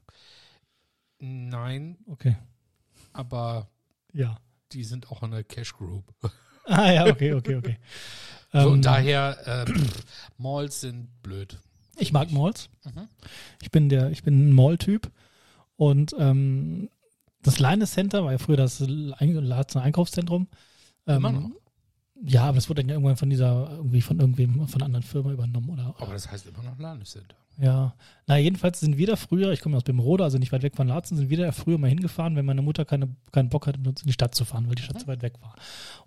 [1.19, 2.35] Nein, Okay.
[3.13, 3.69] aber
[4.13, 4.39] Ja.
[4.71, 6.03] die sind auch in der Cash Group.
[6.67, 7.77] Ah ja, okay, okay, okay.
[8.51, 9.37] So, Ähm, und daher,
[9.67, 10.03] äh, pff,
[10.39, 11.59] Malls sind blöd.
[11.95, 12.69] ich mag Malls.
[12.83, 13.07] Mhm.
[13.61, 15.11] Ich bin der, ich bin ein Mall-Typ.
[15.75, 16.89] Und ähm,
[17.45, 20.47] das Leine Center war ja früher das Einkaufszentrum.
[21.07, 21.55] Ähm.
[22.23, 25.03] Ja, aber das wurde dann ja irgendwann von dieser, irgendwie von irgendwem, von einer anderen
[25.03, 25.93] Firma übernommen, oder?
[25.99, 27.35] Aber das heißt immer noch Landescenter.
[27.57, 27.93] Ja.
[28.25, 30.87] Na, jedenfalls sind wir da früher, ich komme aus Bimrode, also nicht weit weg von
[30.87, 33.87] Laatzen, sind wir da früher mal hingefahren, wenn meine Mutter keine, keinen Bock hatte, mit
[33.89, 35.55] uns in die Stadt zu fahren, weil die Stadt zu weit weg war.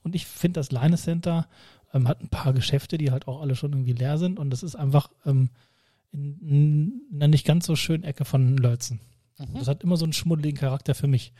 [0.02, 1.46] Und ich finde, das Leine Center
[1.92, 4.62] ähm, hat ein paar Geschäfte, die halt auch alle schon irgendwie leer sind und das
[4.62, 5.50] ist einfach ähm,
[6.12, 9.00] in, in einer nicht ganz so schönen Ecke von Lölzen.
[9.54, 11.32] Das hat immer so einen schmuddeligen Charakter für mich.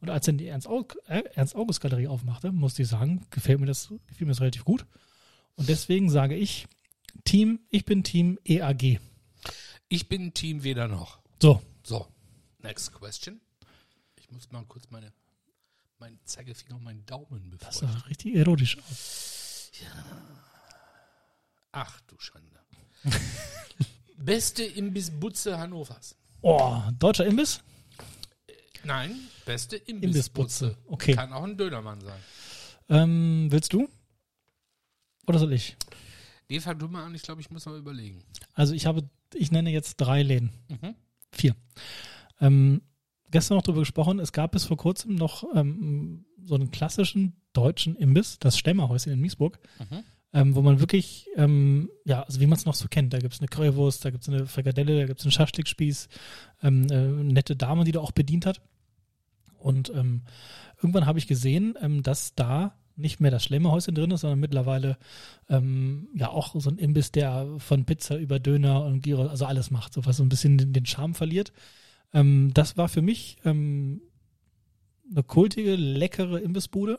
[0.00, 4.26] Und als dann die Ernst-Aug- äh, Ernst-August-Galerie aufmachte, musste ich sagen, gefällt mir das, gefiel
[4.26, 4.86] mir das relativ gut.
[5.56, 6.66] Und deswegen sage ich,
[7.24, 9.00] Team, ich bin Team EAG.
[9.88, 11.18] Ich bin Team weder noch.
[11.42, 12.06] So, So,
[12.60, 13.40] next question.
[14.20, 15.12] Ich muss mal kurz meine,
[15.98, 17.88] meinen Zeigefinger und meinen Daumen das befeuchten.
[18.00, 19.72] sah richtig erotisch aus.
[21.72, 22.58] Ach du Schande.
[24.16, 26.14] Beste Imbissbutze Hannovers.
[26.40, 27.60] Oh, deutscher Imbiss?
[28.84, 30.66] Nein, beste Imbissbutze.
[30.66, 30.76] Imbissbutze.
[30.86, 31.14] Okay.
[31.14, 32.18] Kann auch ein Dönermann sein.
[32.88, 33.88] Ähm, willst du?
[35.26, 35.76] Oder soll ich?
[36.48, 38.22] Nee, fang du mal an, ich glaube, ich muss mal überlegen.
[38.54, 40.52] Also ich habe, ich nenne jetzt drei Läden.
[40.68, 40.94] Mhm.
[41.32, 41.54] Vier.
[42.40, 42.80] Ähm,
[43.30, 47.96] gestern noch darüber gesprochen, es gab bis vor kurzem noch ähm, so einen klassischen deutschen
[47.96, 49.58] Imbiss, das Stemmerhäuschen in Miesburg,
[49.90, 50.04] Mhm.
[50.32, 53.34] Ähm, wo man wirklich, ähm, ja, also wie man es noch so kennt, da gibt
[53.34, 56.08] es eine Currywurst, da gibt es eine Frikadelle, da gibt es einen Schaschlikspieß,
[56.62, 58.60] ähm, äh, eine nette Dame, die da auch bedient hat.
[59.58, 60.22] Und ähm,
[60.76, 64.98] irgendwann habe ich gesehen, ähm, dass da nicht mehr das Schlemmerhäuschen drin ist, sondern mittlerweile
[65.48, 69.70] ähm, ja auch so ein Imbiss, der von Pizza über Döner und Gyros, also alles
[69.70, 71.52] macht, so was so ein bisschen den, den Charme verliert.
[72.12, 74.02] Ähm, das war für mich ähm,
[75.10, 76.98] eine kultige, leckere Imbissbude.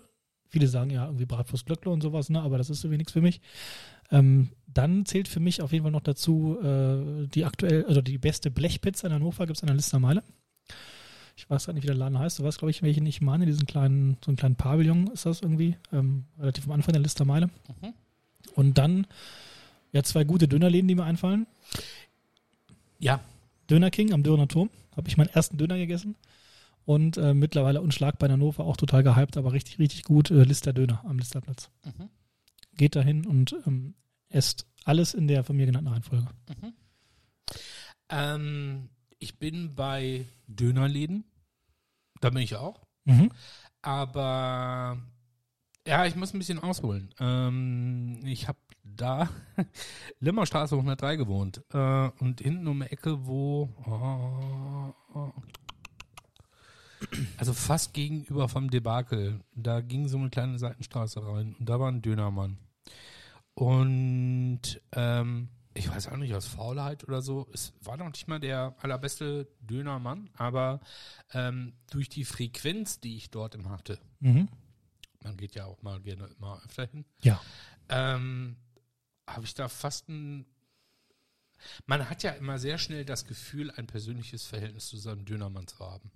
[0.50, 2.42] Viele sagen ja irgendwie Bratwurst Glöckler und sowas, ne?
[2.42, 3.40] aber das ist irgendwie nichts für mich.
[4.12, 8.18] Ähm, dann zählt für mich auf jeden Fall noch dazu äh, die aktuell, also die
[8.18, 10.24] beste Blechpizza in Hannover gibt es an der Listermeile.
[11.38, 12.40] Ich weiß gar nicht, wie der Laden heißt.
[12.40, 13.46] Du weißt, glaube ich, welchen ich meine.
[13.46, 15.78] Diesen kleinen, so einen kleinen Pavillon ist das irgendwie.
[15.94, 17.48] Ähm, relativ am Anfang der Listermeile.
[17.82, 17.94] Mhm.
[18.56, 19.08] Und dann
[19.94, 21.48] ja zwei gute Dönerläden, die mir einfallen.
[23.00, 23.22] Ja,
[23.70, 24.70] Döner King am Döner Turm.
[24.98, 26.16] Habe ich meinen ersten Döner gegessen.
[26.90, 30.32] Und äh, mittlerweile unschlagbar in Hannover, auch total gehypt, aber richtig, richtig gut.
[30.32, 31.70] Äh, Lister Döner am Listerplatz.
[31.86, 32.10] Mhm.
[32.78, 33.94] Geht dahin und ähm,
[34.30, 36.26] esst alles in der von mir genannten Reihenfolge.
[38.10, 41.26] ähm, ich bin bei Dönerläden.
[42.22, 42.82] Da bin ich auch.
[43.06, 43.30] Mhm.
[43.84, 44.98] Aber
[45.86, 47.14] ja, ich muss ein bisschen ausholen.
[47.20, 49.30] Ähm, ich habe da
[50.22, 55.32] Limmerstraße 103 gewohnt äh, und hinten um die Ecke, wo oh, oh,
[57.38, 61.90] also fast gegenüber vom Debakel, da ging so eine kleine Seitenstraße rein und da war
[61.92, 62.58] ein Dönermann.
[63.54, 64.62] Und
[64.94, 68.76] ähm, ich weiß auch nicht, aus Faulheit oder so, es war noch nicht mal der
[68.80, 70.82] allerbeste Dönermann, aber
[71.34, 74.50] ähm, durch die Frequenz, die ich dort immer hatte, Mhm.
[75.24, 77.42] man geht ja auch mal gerne mal öfter hin, Ja.
[77.90, 78.56] ähm,
[79.28, 80.46] habe ich da fast ein,
[81.86, 85.78] Man hat ja immer sehr schnell das Gefühl, ein persönliches Verhältnis zu seinem Dönermann zu
[85.80, 86.10] haben.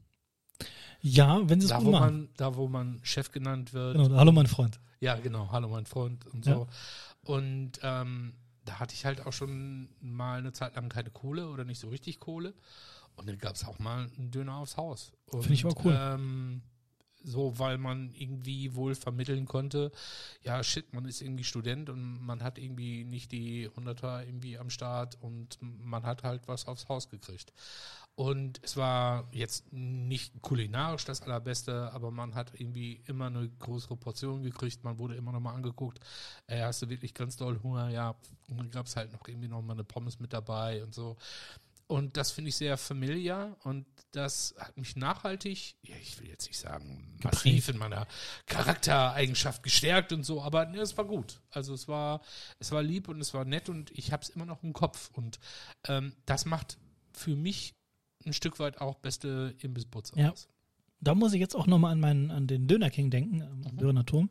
[1.02, 2.16] Ja, wenn sie es Da gut wo, machen.
[2.16, 3.98] man, da, wo man Chef genannt wird.
[3.98, 4.80] Genau, hallo mein Freund.
[5.00, 5.50] Ja, genau.
[5.52, 6.68] Hallo, mein Freund und so.
[7.26, 11.66] Und ähm, da hatte ich halt auch schon mal eine Zeit lang keine Kohle oder
[11.66, 12.54] nicht so richtig Kohle.
[13.16, 15.12] Und dann gab es auch mal einen Döner aufs Haus.
[15.30, 15.98] Finde ich aber cool.
[16.00, 16.62] Ähm,
[17.24, 19.92] so, weil man irgendwie wohl vermitteln konnte,
[20.42, 24.70] ja, shit, man ist irgendwie Student und man hat irgendwie nicht die Hunderter irgendwie am
[24.70, 27.54] Start und man hat halt was aufs Haus gekriegt.
[28.16, 33.98] Und es war jetzt nicht kulinarisch das Allerbeste, aber man hat irgendwie immer eine größere
[33.98, 34.84] Portion gekriegt.
[34.84, 36.00] Man wurde immer noch mal angeguckt,
[36.46, 37.90] äh, hast du wirklich ganz doll Hunger?
[37.90, 38.16] Ja,
[38.50, 41.18] und dann gab es halt noch irgendwie noch mal eine Pommes mit dabei und so.
[41.88, 46.48] Und das finde ich sehr familiar und das hat mich nachhaltig, ja, ich will jetzt
[46.48, 48.08] nicht sagen, massiv in meiner
[48.46, 51.42] Charaktereigenschaft gestärkt und so, aber ne, es war gut.
[51.50, 52.22] Also es war,
[52.60, 55.10] es war lieb und es war nett und ich habe es immer noch im Kopf.
[55.14, 55.40] Und
[55.88, 56.78] ähm, das macht
[57.12, 57.76] für mich
[58.26, 60.32] ein Stück weit auch beste Imbissbutze Ja.
[60.32, 60.48] aus.
[61.02, 63.78] Da muss ich jetzt auch nochmal an, meinen, an den Döner King denken, am Mhm.
[63.78, 64.30] Döner Turm.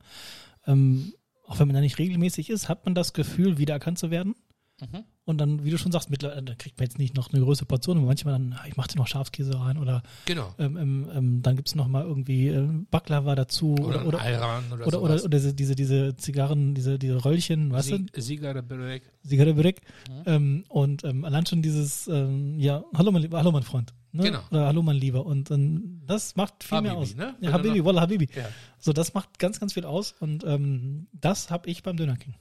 [0.67, 1.13] Ähm,
[1.47, 4.35] auch wenn man da nicht regelmäßig ist, hat man das Gefühl, wiedererkannt zu werden.
[4.83, 5.05] Mhm.
[5.25, 7.67] Und dann, wie du schon sagst, mittlerweile, dann kriegt man jetzt nicht noch eine größere
[7.67, 10.53] Portion, aber manchmal dann, ah, ich mache dir noch Schafskäse rein oder Genau.
[10.59, 15.03] ähm, ähm, ähm, dann gibt's noch mal irgendwie äh, Baklava dazu Oder, oder, oder, oder,
[15.03, 17.97] oder, oder, diese, diese, diese Zigarren, diese, diese Röllchen, weißt du?
[18.13, 19.05] Sie- Sieger der Berek.
[19.25, 19.83] Zigarrenbrick.
[20.09, 20.23] Mhm.
[20.27, 23.95] Ähm, und ähm, allein schon dieses, ähm, ja, hallo mein hallo mein Freund.
[24.11, 24.25] Ne?
[24.25, 24.41] Genau.
[24.51, 25.25] Oder hallo mein Lieber.
[25.25, 27.17] Und ähm, das macht viel mehr Habibi, aus.
[27.17, 27.35] ne?
[27.41, 28.29] Ja, er Habibi, Wallah Habibi.
[28.35, 28.47] Ja.
[28.79, 30.15] So, das macht ganz, ganz viel aus.
[30.19, 32.35] Und ähm, das habe ich beim Döner King.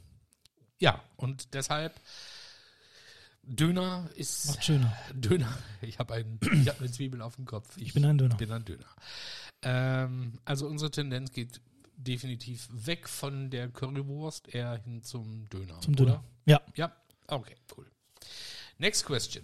[0.82, 1.94] Ja, und deshalb
[3.44, 4.98] Döner ist Macht schöner.
[5.14, 5.58] Döner.
[5.82, 7.78] Ich habe ein, ich hab eine Zwiebel auf dem Kopf.
[7.78, 8.36] Ich bin ein Döner.
[8.36, 8.86] bin ein Döner.
[9.62, 11.62] Ähm, also unsere Tendenz geht
[11.96, 15.80] definitiv weg von der Currywurst eher hin zum Döner.
[15.82, 16.06] Zum oder?
[16.06, 16.24] Döner.
[16.46, 16.62] Ja.
[16.76, 16.96] Ja,
[17.28, 17.86] okay, cool.
[18.80, 19.44] Next question.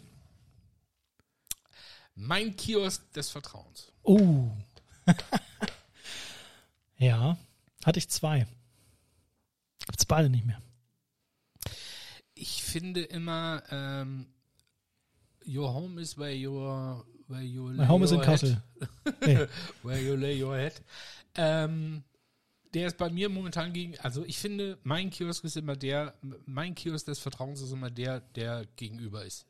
[2.16, 3.92] Mein Kiosk des Vertrauens.
[4.02, 4.50] Oh.
[6.98, 7.38] ja,
[7.86, 8.48] hatte ich zwei.
[9.86, 10.60] Gibt's beide nicht mehr.
[12.40, 14.28] Ich finde immer, ähm,
[15.46, 18.40] your home is where your where you lay Mein Home in your head.
[18.40, 18.64] Kassel.
[19.26, 19.48] Nee.
[19.84, 20.82] Where you lay your head.
[21.36, 22.04] Ähm,
[22.74, 26.14] der ist bei mir momentan gegen, also ich finde, mein Kiosk ist immer der,
[26.46, 29.46] mein Kiosk des Vertrauens ist immer der, der gegenüber ist.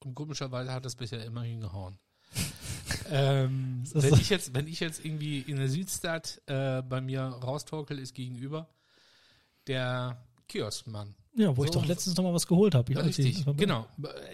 [0.00, 1.98] Und komischerweise hat das bisher immer hingehauen.
[3.10, 7.98] ähm, wenn ich jetzt, wenn ich jetzt irgendwie in der Südstadt äh, bei mir raustorkel,
[7.98, 8.68] ist gegenüber
[9.66, 11.14] der Kioskmann.
[11.34, 11.78] Ja, wo ich So.
[11.80, 12.94] doch letztens noch mal was geholt habe.
[13.04, 13.86] Richtig, genau.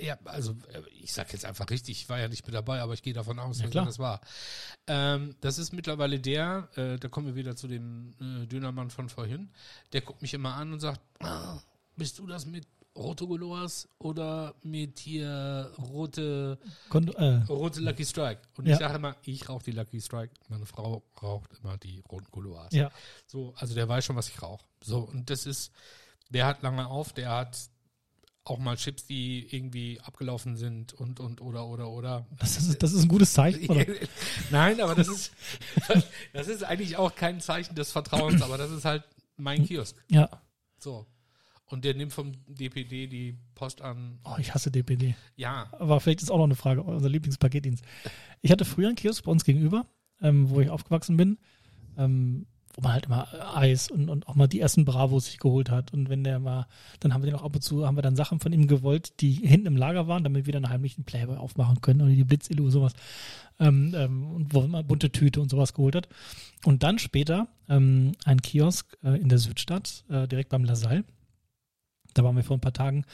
[0.02, 2.92] Ja, also äh, ich sag jetzt einfach richtig, ich war ja nicht mit dabei, aber
[2.94, 4.20] ich gehe davon aus, Ja, dass das war.
[4.88, 9.08] Ähm, das ist mittlerweile der, äh, da kommen wir wieder zu dem äh, Dönermann von
[9.08, 9.50] vorhin,
[9.92, 11.60] der guckt mich immer an und sagt, ah,
[11.96, 18.40] bist du das mit Rote Goloas oder mit hier rote, Kon äh, rote Lucky Strike?
[18.56, 18.72] Und Ja.
[18.72, 22.72] ich sage immer, ich rauche die Lucky Strike, meine Frau raucht immer die roten Goloas.
[22.72, 22.90] ja,
[23.26, 24.64] So, also der weiß schon, was ich rauche.
[24.82, 25.70] So, und das ist,
[26.28, 27.58] der hat lange auf, der hat
[28.44, 32.26] auch mal Chips, die irgendwie abgelaufen sind und, und, oder, oder, oder.
[32.38, 33.68] das ist, das ist ein gutes Zeichen.
[33.68, 33.84] Oder?
[34.50, 35.32] Nein, aber das ist,
[36.32, 39.04] das ist eigentlich auch kein Zeichen des Vertrauens, aber das ist halt
[39.36, 39.96] mein Kiosk.
[40.10, 40.28] Ja.
[40.78, 41.06] So.
[41.66, 44.18] Und der nimmt vom DPD die Post an.
[44.24, 45.14] Oh, ich hasse DPD.
[45.36, 45.68] Ja.
[45.72, 47.84] Aber vielleicht ist auch noch eine Frage, unser Lieblingspaketdienst.
[48.40, 49.84] Ich hatte früher einen Kiosk bei uns gegenüber,
[50.22, 51.36] ähm, wo ich aufgewachsen bin,
[51.98, 52.46] ähm,
[52.78, 53.26] wo man halt immer
[53.56, 55.92] Eis und, und auch mal die ersten Bravos sich geholt hat.
[55.92, 56.68] Und wenn der mal,
[57.00, 59.20] dann haben wir den auch ab und zu, haben wir dann Sachen von ihm gewollt,
[59.20, 62.22] die hinten im Lager waren, damit wir dann heimlich einen Playboy aufmachen können oder die
[62.22, 62.92] Blitzilu, sowas.
[63.58, 66.08] Ähm, ähm, und wo man bunte Tüte und sowas geholt hat.
[66.64, 71.02] Und dann später ähm, ein Kiosk äh, in der Südstadt, äh, direkt beim Lasalle.
[72.14, 73.04] Da waren wir vor ein paar Tagen,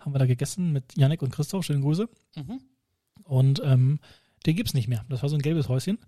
[0.00, 2.08] haben wir da gegessen mit Yannick und Christoph, schöne Grüße.
[2.34, 2.60] Mhm.
[3.22, 4.00] Und ähm,
[4.46, 5.04] den gibt's nicht mehr.
[5.08, 5.98] Das war so ein gelbes Häuschen.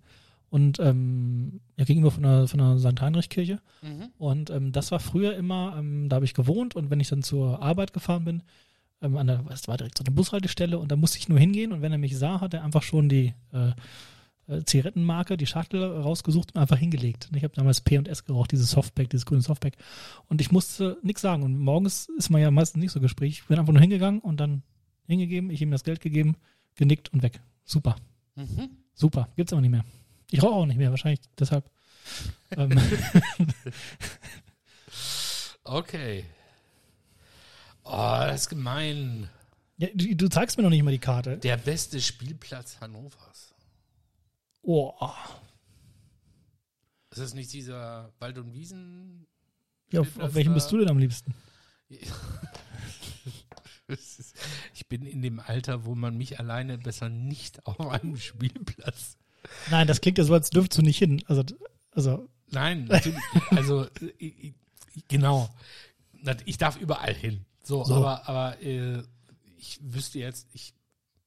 [0.55, 3.01] Und ähm, ja, gegenüber von der, von der St.
[3.01, 3.59] Heinrich-Kirche.
[3.81, 4.07] Mhm.
[4.17, 7.23] Und ähm, das war früher immer, ähm, da habe ich gewohnt und wenn ich dann
[7.23, 8.41] zur Arbeit gefahren bin,
[9.01, 11.73] ähm, an der, es war direkt so eine Bushaltestelle und da musste ich nur hingehen
[11.73, 13.73] und wenn er mich sah, hat er einfach schon die äh,
[14.47, 17.27] äh, Zigarettenmarke, die Schachtel rausgesucht und einfach hingelegt.
[17.29, 19.73] Und ich habe damals P&S geraucht, dieses Softpack, dieses grüne Softpack.
[20.29, 21.43] Und ich musste nichts sagen.
[21.43, 23.39] Und morgens ist man ja meistens nicht so Gespräch.
[23.41, 24.63] Ich bin einfach nur hingegangen und dann
[25.05, 26.37] hingegeben, ich ihm das Geld gegeben,
[26.75, 27.41] genickt und weg.
[27.65, 27.97] Super.
[28.35, 28.69] Mhm.
[28.93, 29.27] Super.
[29.35, 29.83] Gibt's aber nicht mehr.
[30.37, 31.69] Ich rauche auch nicht mehr, wahrscheinlich deshalb.
[32.51, 32.77] ähm,
[35.63, 36.25] Okay.
[37.83, 39.29] Oh, das ist gemein.
[39.77, 41.37] ja, du, du zeigst mir noch nicht mal die Karte.
[41.37, 43.53] Der beste Spielplatz Hannovers.
[44.61, 44.93] Oh,
[47.11, 49.27] Ist das nicht dieser Wald- und Wiesen?
[49.91, 51.33] ja, auf, auf welchem bist du denn am liebsten?
[54.73, 59.15] Ich bin in dem Alter, wo man mich alleine besser nicht auf einem Spielplatz.
[59.69, 61.23] Nein, das klingt ja so, als dürftest du nicht hin.
[61.27, 61.43] Also,
[61.91, 63.19] also Nein, natürlich,
[63.51, 63.87] also
[65.07, 65.49] genau.
[66.45, 67.45] Ich darf überall hin.
[67.63, 67.95] So, So.
[67.95, 69.03] aber, aber äh,
[69.57, 70.73] ich wüsste jetzt, ich,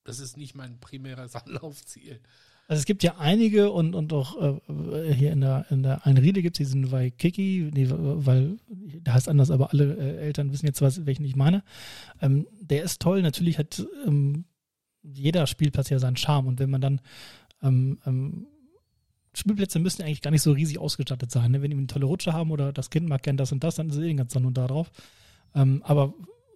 [0.04, 2.20] das ist nicht mein primäres Anlaufziel.
[2.68, 6.42] Also es gibt ja einige und, und auch äh, hier in der, in der Einriede
[6.42, 10.82] gibt es diesen Waikiki, nee, weil der heißt anders, aber alle äh, Eltern wissen jetzt,
[10.82, 11.64] was, welchen ich meine.
[12.20, 14.44] Ähm, der ist toll, natürlich hat ähm,
[15.02, 17.00] jeder Spielplatz ja seinen Charme und wenn man dann
[17.62, 18.46] ähm, ähm,
[19.34, 21.52] Spielplätze müssen eigentlich gar nicht so riesig ausgestattet sein.
[21.52, 21.62] Ne?
[21.62, 23.88] Wenn die eine tolle Rutsche haben oder das Kind mag gern das und das, dann
[23.88, 24.90] ist es eh den ganzen Sonn und da drauf.
[25.54, 26.14] Ähm, aber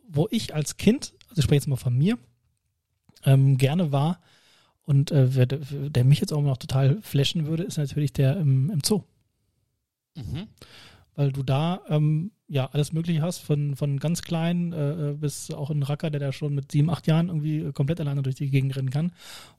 [0.08, 2.18] wo ich als Kind, also ich spreche jetzt mal von mir,
[3.24, 4.20] ähm, gerne war,
[4.84, 8.70] und äh, wer, der mich jetzt auch noch total flashen würde, ist natürlich der im,
[8.70, 9.02] im Zoo.
[10.16, 10.48] Mhm.
[11.14, 15.50] Weil du da ähm, ja alles Mögliche hast, von, von ganz klein äh, äh, bis
[15.50, 18.34] auch ein Racker, der da schon mit sieben, acht Jahren irgendwie äh, komplett alleine durch
[18.34, 19.12] die Gegend rennen kann.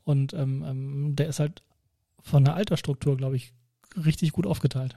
[0.04, 1.64] Und ähm, ähm, der ist halt
[2.22, 3.52] von der Altersstruktur, glaube ich,
[3.98, 4.96] richtig gut aufgeteilt.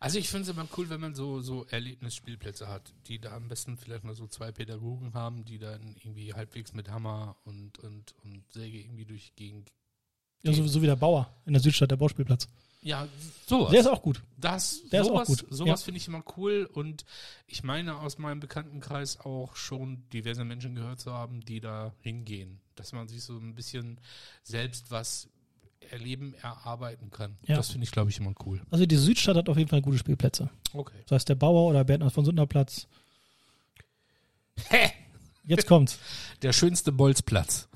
[0.00, 3.48] Also ich finde es immer cool, wenn man so, so Erlebnisspielplätze hat, die da am
[3.48, 8.16] besten vielleicht mal so zwei Pädagogen haben, die dann irgendwie halbwegs mit Hammer und, und,
[8.24, 9.72] und Säge irgendwie durch die Gegend.
[10.42, 12.48] Ja, so, so wie der Bauer in der Südstadt, der Bauspielplatz.
[12.84, 13.06] Ja,
[13.46, 13.70] sowas.
[13.70, 14.22] Der ist auch gut.
[14.36, 15.84] Das, Der ist sowas, auch gut, Sowas ja.
[15.84, 17.04] finde ich immer cool und
[17.46, 22.60] ich meine aus meinem Bekanntenkreis auch schon diverse Menschen gehört zu haben, die da hingehen.
[22.74, 24.00] Dass man sich so ein bisschen
[24.42, 25.28] selbst was
[25.90, 27.36] erleben, erarbeiten kann.
[27.46, 27.54] Ja.
[27.56, 28.60] Das finde ich, glaube ich, immer cool.
[28.70, 30.50] Also die Südstadt hat auf jeden Fall gute Spielplätze.
[30.72, 30.94] Okay.
[31.06, 32.88] Das heißt der Bauer oder Bernd von Sunderplatz.
[34.68, 34.90] Hä?
[35.44, 35.98] Jetzt kommt's.
[36.42, 37.68] Der schönste Bolzplatz.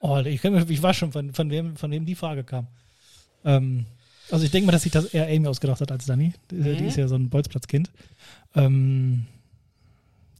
[0.00, 2.66] Oh, ich, kann mir- ich weiß schon, von, von, wem, von wem die Frage kam.
[3.44, 3.86] Ähm,
[4.30, 6.32] also ich denke mal, dass sich das eher Amy ausgedacht hat als Dani.
[6.50, 6.88] Die, die Mhm.
[6.88, 7.90] ist ja so ein Bolzplatzkind.
[8.54, 9.26] Ähm,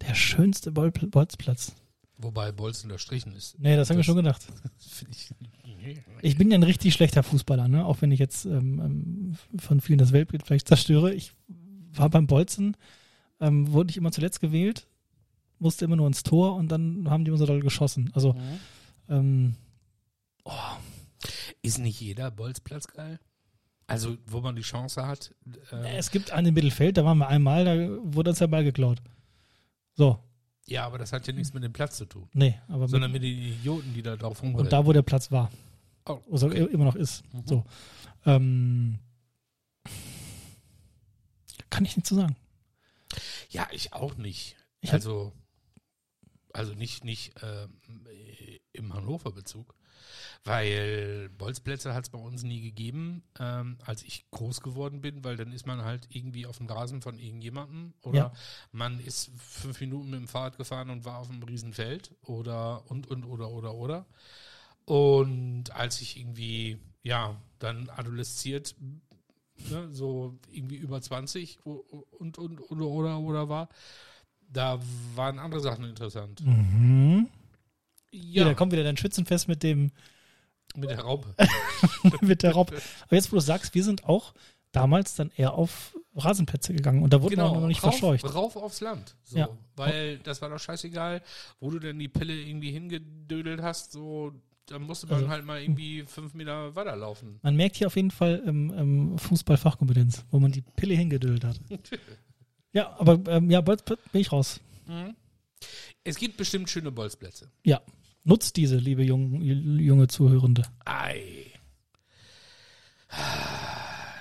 [0.06, 1.72] der schönste Bol Bolzplatz.
[2.18, 3.58] Wobei Bolz unterstrichen ist.
[3.58, 4.46] Nee, das haben wir Das- schon gedacht.
[5.10, 5.30] Ich.
[6.22, 7.84] Ich bin ja ein richtig schlechter Fußballer, ne?
[7.84, 8.80] Auch wenn ich jetzt ähm,
[9.52, 11.12] ähm, von vielen das Weltbild vielleicht zerstöre.
[11.12, 11.32] Ich
[11.92, 12.74] war beim Bolzen,
[13.38, 14.86] ähm, wurde ich immer zuletzt gewählt,
[15.58, 18.10] musste immer nur ins Tor und dann haben die immer so doll geschossen.
[18.14, 18.34] Also
[19.10, 19.56] ähm,
[21.60, 23.18] Ist nicht jeder Bolzplatz geil?
[23.86, 25.34] Also, wo man die Chance hat.
[25.70, 28.64] Äh, es gibt einen im Mittelfeld, da waren wir einmal, da wurde uns der Ball
[28.64, 29.02] geklaut.
[29.94, 30.18] So,
[30.66, 32.28] ja, aber das hat ja nichts mit dem Platz zu tun.
[32.32, 34.64] nee, aber Sondern mit, mit den Idioten, die da drauf rumrennen.
[34.66, 35.50] und da, wo der Platz war,
[36.06, 36.64] oh, also okay.
[36.72, 37.22] immer noch ist.
[37.34, 37.42] Mhm.
[37.46, 37.64] So.
[38.24, 38.98] Ähm,
[41.70, 42.36] kann ich nicht zu sagen.
[43.50, 44.56] Ja, ich auch nicht.
[44.80, 45.32] Ich hab- also,
[46.52, 47.78] also nicht, nicht ähm,
[48.72, 49.74] im Hannover-Bezug.
[50.46, 55.36] Weil Bolzplätze hat es bei uns nie gegeben, ähm, als ich groß geworden bin, weil
[55.36, 58.32] dann ist man halt irgendwie auf dem Rasen von irgendjemandem oder Ja.
[58.70, 63.06] man ist fünf Minuten mit dem Fahrrad gefahren und war auf einem Riesenfeld oder und
[63.06, 64.06] und oder oder oder.
[64.84, 68.74] Und als ich irgendwie, ja, dann adolesziert,
[69.70, 73.68] ne, so irgendwie über 20 und, und oder, oder, oder war,
[74.52, 74.78] da
[75.14, 76.42] waren andere Sachen interessant.
[76.44, 77.28] Mhm.
[78.10, 79.90] Ja, Ja, da kommt wieder dein Schützenfest mit dem
[80.76, 81.34] mit der Raupe.
[82.20, 82.72] mit der Raub.
[83.06, 84.34] Aber jetzt, wo du sagst, wir sind auch
[84.72, 88.34] damals dann eher auf Rasenplätze gegangen und da wurde man noch nicht Genau, rauf, verscheucht.
[88.34, 89.16] Rauf aufs Land.
[89.24, 89.48] So, Ja.
[89.76, 91.22] Weil das war doch scheißegal,
[91.60, 94.32] wo du denn die Pille irgendwie hingedödelt hast, so,
[94.66, 97.38] dann musste man Also, halt mal irgendwie fünf Meter weiterlaufen.
[97.42, 101.60] Man merkt hier auf jeden Fall ähm, ähm, Fußball-Fachkompetenz, wo man die Pille hingedüllt hat.
[102.72, 104.60] ja, aber ähm, ja, bald bin ich raus.
[106.04, 107.50] Es gibt bestimmt schöne Bolzplätze.
[107.64, 107.80] Ja,
[108.24, 110.62] nutzt diese, liebe jung, junge Zuhörende.
[110.84, 111.46] Ei.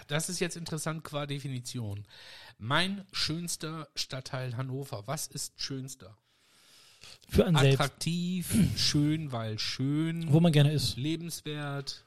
[0.08, 2.06] Das ist jetzt interessant qua Definition.
[2.60, 5.04] Mein schönster Stadtteil Hannover.
[5.08, 6.18] Was ist schönster?
[7.28, 12.06] Für einen selbst, Attraktiv, schön, weil schön, wo man gerne ist lebenswert.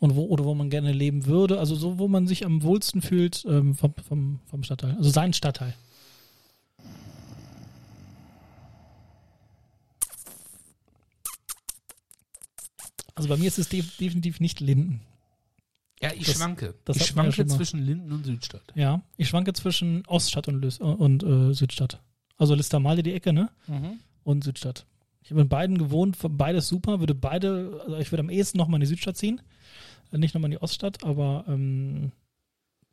[0.00, 1.58] und wo oder wo man gerne leben würde.
[1.58, 4.96] Also so, wo man sich am wohlsten fühlt ähm, vom, vom, vom Stadtteil.
[4.96, 5.74] Also sein Stadtteil.
[13.16, 15.00] Also bei mir ist es def definitiv nicht Linden.
[16.00, 16.74] Ja, ich Das- schwanke.
[16.84, 17.56] das ich ja schwanke mal.
[17.56, 18.62] zwischen Linden und Südstadt.
[18.74, 22.00] Ja, ich schwanke zwischen Oststadt und, Lüs und äh, Südstadt.
[22.36, 23.48] Also Listermalde die Ecke, ne?
[24.22, 24.84] Und Südstadt.
[25.22, 28.76] Ich habe in beiden gewohnt, beides super, würde beide, also ich würde am ehesten nochmal
[28.78, 29.40] in die Südstadt ziehen,
[30.12, 32.12] äh, nicht nochmal in die Oststadt, aber ähm,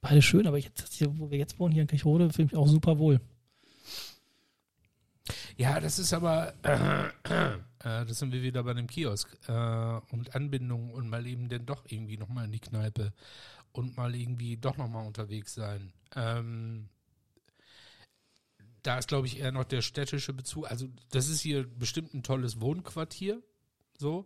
[0.01, 2.59] beide schön, aber jetzt, hier, wo wir jetzt wohnen, hier in Kirchrode, fühle ich mich
[2.59, 3.19] auch super wohl.
[5.57, 7.07] Ja, das ist aber, äh,
[7.79, 11.65] äh, das sind wir wieder bei dem Kiosk äh, und Anbindung und mal eben dann
[11.65, 13.13] doch irgendwie nochmal in die Kneipe
[13.71, 15.93] und mal irgendwie doch nochmal unterwegs sein.
[16.15, 16.89] Ähm,
[18.83, 20.69] da ist, glaube ich, eher noch der städtische Bezug.
[20.69, 23.41] Also, das ist hier bestimmt ein tolles Wohnquartier,
[23.97, 24.25] so,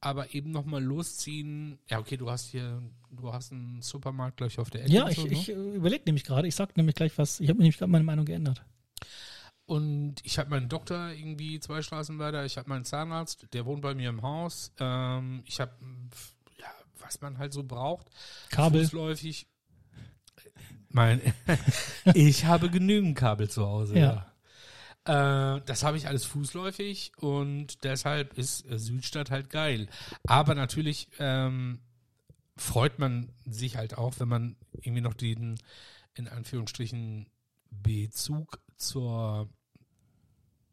[0.00, 1.78] aber eben nochmal losziehen.
[1.88, 4.92] Ja, okay, du hast hier, du hast einen Supermarkt, glaube ich, auf der Ecke.
[4.92, 5.32] Ja, ich, so, ne?
[5.32, 8.04] ich äh, überlege nämlich gerade, ich sag nämlich gleich was, ich habe nämlich gerade meine
[8.04, 8.64] Meinung geändert.
[9.68, 12.46] Und ich habe meinen Doktor irgendwie zwei Straßen weiter.
[12.46, 14.72] Ich habe meinen Zahnarzt, der wohnt bei mir im Haus.
[14.80, 15.72] Ähm, ich habe,
[16.58, 18.06] ja, was man halt so braucht.
[18.48, 18.80] Kabel.
[18.80, 19.46] Fußläufig.
[20.88, 21.20] Mein,
[22.14, 23.98] ich habe genügend Kabel zu Hause.
[23.98, 24.32] Ja.
[25.06, 25.56] Ja.
[25.56, 29.90] Äh, das habe ich alles fußläufig und deshalb ist äh, Südstadt halt geil.
[30.26, 31.80] Aber natürlich ähm,
[32.56, 35.58] freut man sich halt auch, wenn man irgendwie noch den,
[36.14, 37.26] in Anführungsstrichen,
[37.70, 39.50] Bezug zur,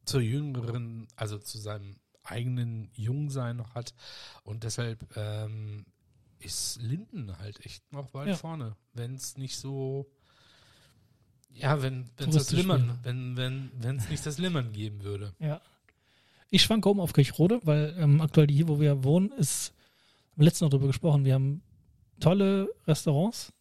[0.05, 3.93] zur jüngeren, also zu seinem eigenen Jungsein noch hat.
[4.43, 5.85] Und deshalb ähm,
[6.39, 8.35] ist Linden halt echt noch weit Ja.
[8.35, 10.07] vorne, wenn es nicht so,
[11.51, 15.33] ja, wenn es das Limmern, wenn wenn wenn es nicht das Limmern geben würde.
[15.39, 15.61] Ja.
[16.49, 19.73] Ich schwanke um auf Kirchrode, weil ähm, aktuell hier, wo wir wohnen, ist,
[20.31, 21.63] haben wir letztens noch drüber gesprochen, wir haben
[22.19, 23.51] tolle Restaurants,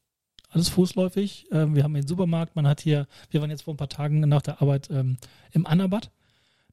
[0.51, 1.47] alles fußläufig.
[1.51, 4.21] Ähm, wir haben den Supermarkt, man hat hier, wir waren jetzt vor ein paar Tagen
[4.21, 5.17] nach der Arbeit ähm,
[5.53, 6.11] im Annabad.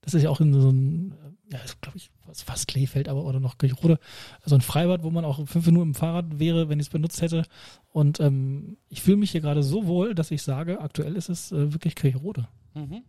[0.01, 3.23] Das ist ja auch in so ein, äh, ja, glaube ich, fast- fast Kleefeld, aber
[3.23, 3.99] oder noch Kirchrode.
[4.41, 7.21] Also ein Freibad, wo man auch fünf Minuten im Fahrrad wäre, wenn ich es benutzt
[7.21, 7.45] hätte.
[7.89, 11.51] Und ähm, ich fühle mich hier gerade so wohl, dass ich sage, aktuell ist es
[11.51, 12.47] äh, wirklich Kirchrode.
[12.73, 13.03] Mhm.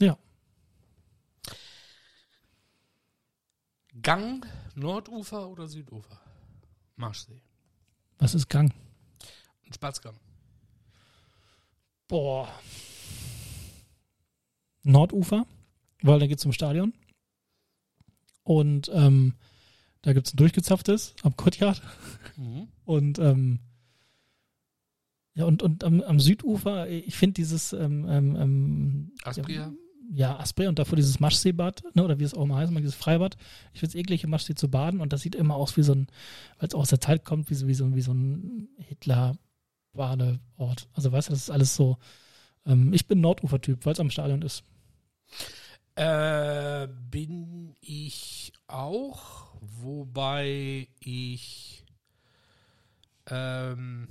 [0.00, 0.16] Ja.
[4.02, 6.20] Gang, Nordufer oder Südufer?
[6.96, 7.42] Marschsee.
[8.18, 8.72] Was ist Gang?
[9.66, 10.16] Ein Spatzgang.
[12.08, 12.48] Boah.
[14.86, 15.46] Nordufer,
[16.02, 16.94] weil da geht's zum Stadion.
[18.42, 19.34] Und ähm,
[20.02, 21.82] da gibt's ein durchgezapftes am Kotjard.
[22.36, 22.68] Mhm.
[22.84, 23.60] Und ähm,
[25.36, 29.70] ja, und, und am, am Südufer, ich finde dieses ähm, ähm, ähm, Aspria.
[30.10, 33.36] ja, Aspre und davor dieses Maschseebad, ne, oder wie es auch immer heißt, dieses Freibad.
[33.74, 35.92] Ich finde es eklig, im Maschsee zu baden und das sieht immer aus wie so
[35.92, 36.06] ein,
[36.58, 40.88] weil es aus der Zeit kommt, wie so, wie so, wie so ein Hitler-Badeort.
[40.94, 41.98] Also weißt du, das ist alles so.
[42.64, 44.64] Ähm, ich bin Nordufer-Typ, weil es am Stadion ist.
[45.94, 51.84] Äh, bin ich auch, wobei ich
[53.28, 54.08] ähm,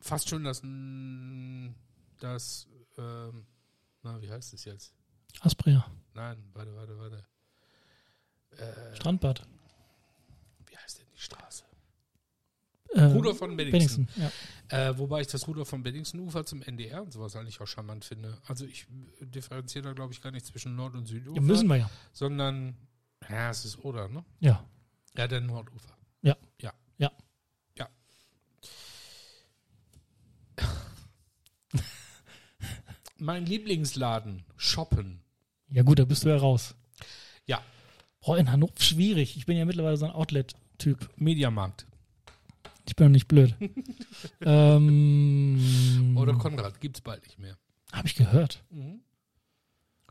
[0.00, 0.62] fast schon das,
[2.18, 2.66] das
[2.96, 3.46] ähm,
[4.02, 4.94] na, wie heißt es jetzt?
[5.40, 7.26] Aspria, Nein, warte, warte, warte.
[8.56, 9.46] Äh, Strandbad.
[10.66, 11.64] wie heißt denn die Straße?
[12.96, 14.06] Äh, Ruder von Benningsen.
[14.06, 14.30] Benningsen,
[14.70, 14.88] ja.
[14.88, 18.38] Äh, wobei ich das Ruder vom Benningsenufer zum NDR und sowas eigentlich auch charmant finde.
[18.46, 18.86] Also ich
[19.20, 21.36] äh, differenziere da, glaube ich, gar nicht zwischen Nord- und Südufer.
[21.36, 21.42] ja.
[21.42, 21.90] Müssen wir ja.
[22.12, 22.76] Sondern,
[23.28, 24.24] ja, es ist Oder, ne?
[24.40, 24.64] Ja.
[25.16, 25.96] Ja, der Nordufer.
[26.22, 26.36] Ja.
[26.60, 26.72] Ja.
[26.98, 27.12] Ja.
[27.76, 27.88] Ja.
[33.18, 35.20] mein Lieblingsladen, Shoppen.
[35.68, 36.74] Ja, gut, da bist du ja raus.
[37.46, 37.62] Ja,
[38.26, 39.36] Boah, in Hannover schwierig.
[39.36, 41.10] Ich bin ja mittlerweile so ein Outlet-Typ.
[41.16, 41.86] Mediamarkt.
[42.86, 43.54] Ich bin doch nicht blöd.
[44.40, 47.56] ähm, Oder Konrad, gibt's bald nicht mehr.
[47.92, 48.64] Habe ich gehört.
[48.70, 49.00] Mhm.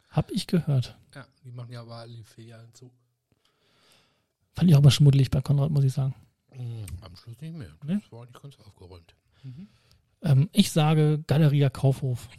[0.09, 0.97] Hab ich gehört.
[1.13, 2.91] Ja, die machen ja aber alle Filialen zu.
[4.53, 6.15] Fand ich auch mal schmuddelig bei Konrad, muss ich sagen.
[6.53, 7.69] Mhm, am Schluss nicht mehr.
[7.81, 7.99] Das Nee?
[8.11, 9.15] war nicht ganz aufgeräumt.
[10.21, 12.29] Ähm, ich sage Galeria Kaufhof.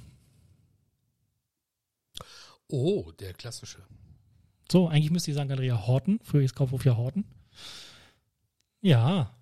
[2.69, 3.79] Oh, der klassische.
[4.71, 6.19] So, eigentlich müsste ich sagen Galeria Horten.
[6.23, 7.25] Früher hieß Kaufhof ja Horten.
[8.81, 9.35] Ja,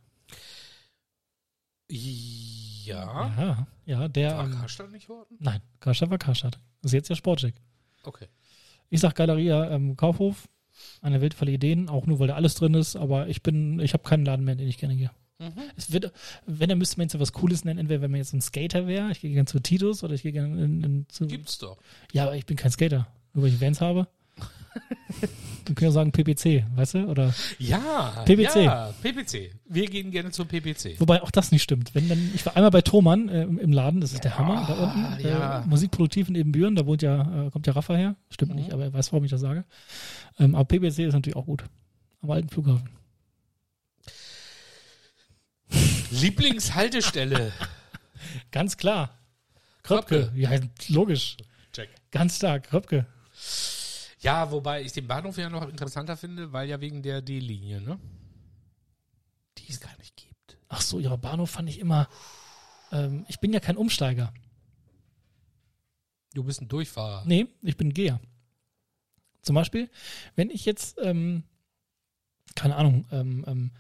[1.91, 3.33] Ja.
[3.39, 4.37] ja, ja, der.
[4.37, 5.37] War Ähm, Karstadt nicht Horten?
[5.41, 6.59] nein, Karstadt war Karstadt.
[6.83, 7.55] Das ist jetzt ja Sportcheck.
[8.03, 8.27] Okay.
[8.91, 10.49] Ich sag Galeria ähm, Kaufhof.
[11.01, 13.93] Eine Welt voller Ideen, auch nur weil da alles drin ist, aber ich bin, ich
[13.93, 15.11] habe keinen Laden mehr, den ich gerne gehe.
[15.39, 15.53] Mhm.
[15.77, 16.13] Es wird,
[16.47, 19.11] wenn, dann müsste man jetzt was Cooles nennen, entweder wenn man jetzt ein Skater wäre,
[19.13, 21.27] ich gehe gerne zu Titus oder ich gehe gerne in, in, zu.
[21.27, 21.79] Gibt's doch.
[22.13, 24.09] Ja, aber ich bin kein Skater, nur weil ich Vans habe.
[25.65, 27.07] Du kannst ja sagen PPC, weißt du?
[27.07, 28.23] Oder Ja.
[28.27, 28.65] PPC.
[28.65, 29.51] Ja, PPC.
[29.65, 31.01] Wir gehen gerne zum PPC.
[31.01, 31.95] wobei auch das nicht stimmt.
[31.95, 34.75] Wenn dann, ich war einmal bei Thomann äh, im Laden, das ist der Hammer da
[34.75, 35.25] unten.
[35.25, 35.65] Äh, ja.
[35.67, 38.17] Musikproduktiv in Ebenbüren, da wohnt ja, äh, kommt ja Rafa her.
[38.29, 38.57] Stimmt Mhm.
[38.59, 39.65] nicht, aber er weiß, warum ich das sage.
[40.39, 41.65] Ähm, aber PPC ist natürlich auch gut.
[42.21, 42.91] Am alten Flughafen.
[46.11, 47.53] Lieblingshaltestelle.
[48.51, 49.19] Ganz klar.
[49.83, 50.25] Kröpke.
[50.25, 50.39] Kröpke.
[50.41, 50.51] Ja,
[50.89, 51.37] logisch.
[51.73, 51.89] Check.
[52.11, 52.65] Ganz stark.
[52.69, 53.07] Kröpke.
[54.25, 57.99] Ja, wobei ich den Bahnhof ja noch interessanter finde, weil ja wegen der D-Linie, ne?
[59.59, 60.57] Die es gar nicht gibt.
[60.69, 62.09] Ach so, ja, Bahnhof fand ich immer.
[62.91, 64.33] Ähm, ich bin ja kein Umsteiger.
[66.33, 67.25] Du bist ein Durchfahrer.
[67.27, 68.19] Nee, ich bin Geher.
[69.43, 69.91] Zum Beispiel,
[70.37, 71.45] wenn ich jetzt, ähm,
[72.55, 73.71] keine Ahnung, ähm, ähm,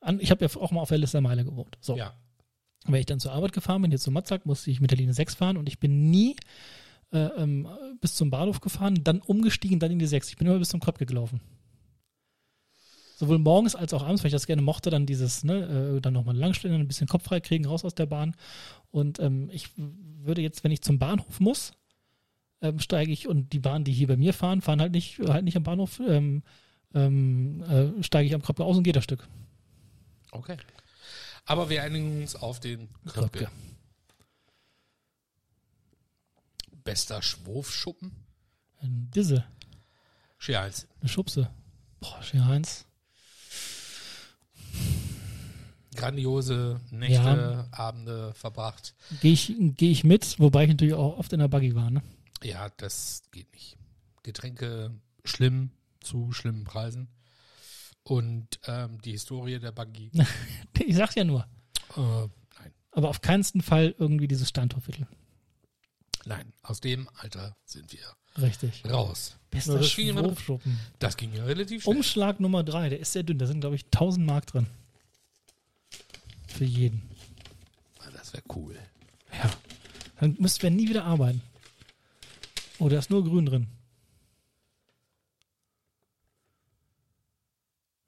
[0.00, 1.78] an, ich habe ja auch mal auf der Lister Meile gewohnt.
[1.80, 2.14] So, Ja.
[2.86, 5.14] wenn ich dann zur Arbeit gefahren bin, jetzt zu Matzak, musste ich mit der Linie
[5.14, 6.34] 6 fahren und ich bin nie
[7.14, 7.68] äh, ähm,
[8.00, 10.30] bis zum Bahnhof gefahren, dann umgestiegen, dann in die 6.
[10.30, 11.40] Ich bin immer bis zum Kröpke gelaufen.
[13.16, 16.12] Sowohl morgens als auch abends, weil ich das gerne mochte, dann dieses, ne, äh, dann
[16.12, 18.34] nochmal langstellen, ein bisschen Kopf frei kriegen, raus aus der Bahn.
[18.90, 21.72] Und ähm, ich würde jetzt, wenn ich zum Bahnhof muss,
[22.60, 25.44] ähm, steige ich und die Bahnen, die hier bei mir fahren, fahren halt nicht, halt
[25.44, 26.42] nicht am Bahnhof, ähm,
[26.94, 29.28] ähm, äh, steige ich am Kröpke aus und gehe das Stück.
[30.32, 30.56] Okay.
[31.46, 33.44] Aber wir einigen uns auf den Kröpke.
[33.44, 33.50] Kröpke.
[36.84, 38.12] Bester Schwurfschuppen?
[38.80, 39.44] Ein Disse,
[40.38, 40.86] Scherz.
[41.00, 41.50] eine Schubse.
[42.00, 42.84] Boah, Schier Heinz.
[45.94, 48.94] Grandiose Nächte, Abende verbracht.
[49.20, 52.02] Gehe ich, geh ich mit, wobei ich natürlich auch oft in der Buggy war, ne?
[52.42, 53.76] Ja, das geht nicht.
[54.24, 54.90] Getränke
[55.24, 55.70] schlimm,
[56.00, 57.08] zu schlimmen Preisen.
[58.02, 60.10] Und ähm, die Historie der Buggy.
[60.86, 61.46] Ich sag ja nur.
[61.96, 65.06] äh, nein, Aber auf keinen Fall irgendwie dieses Steintorviertel.
[66.26, 68.00] Nein, aus dem Alter sind wir
[68.42, 68.84] Richtig.
[68.90, 69.36] raus.
[69.50, 70.78] Bester das, Schwurfschuppen.
[70.98, 71.96] das ging ja relativ schnell.
[71.96, 73.38] Umschlag Nummer drei, der ist sehr dünn.
[73.38, 74.66] Da sind, glaube ich, 1000 Mark drin.
[76.48, 77.02] Für jeden.
[78.00, 78.76] Ah, Das wäre cool.
[79.32, 79.50] Ja.
[80.20, 81.42] Dann müssten wir nie wieder arbeiten.
[82.78, 83.66] Oh, da ist nur grün drin.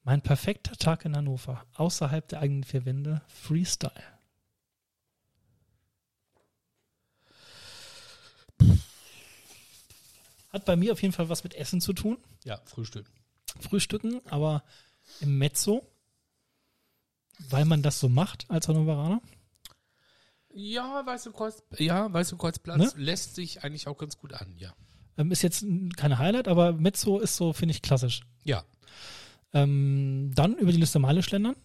[0.03, 1.65] Mein perfekter Tag in Hannover.
[1.75, 3.23] Außerhalb der eigenen vier Wände.
[3.27, 3.93] Freestyle.
[10.53, 12.19] Hat bei mir auf jeden Fall was mit Essen zu tun.
[12.45, 13.07] Ja, Frühstück.
[13.61, 14.63] Frühstücken, aber
[15.21, 15.87] im Mezzo.
[17.51, 19.21] Weil man das so macht als Hannoveraner.
[20.55, 22.91] Ja, weißt du, Kreuz, ja, weißt du, Kreuzplatz Ne?
[22.97, 24.75] lässt sich eigentlich auch ganz gut an, ja.
[25.19, 28.23] Ähm, ist jetzt kein Highlight, aber Mezzo ist so, finde ich, klassisch.
[28.45, 28.65] Ja.
[29.53, 31.57] Ähm, dann über die Liste Meile schlendern.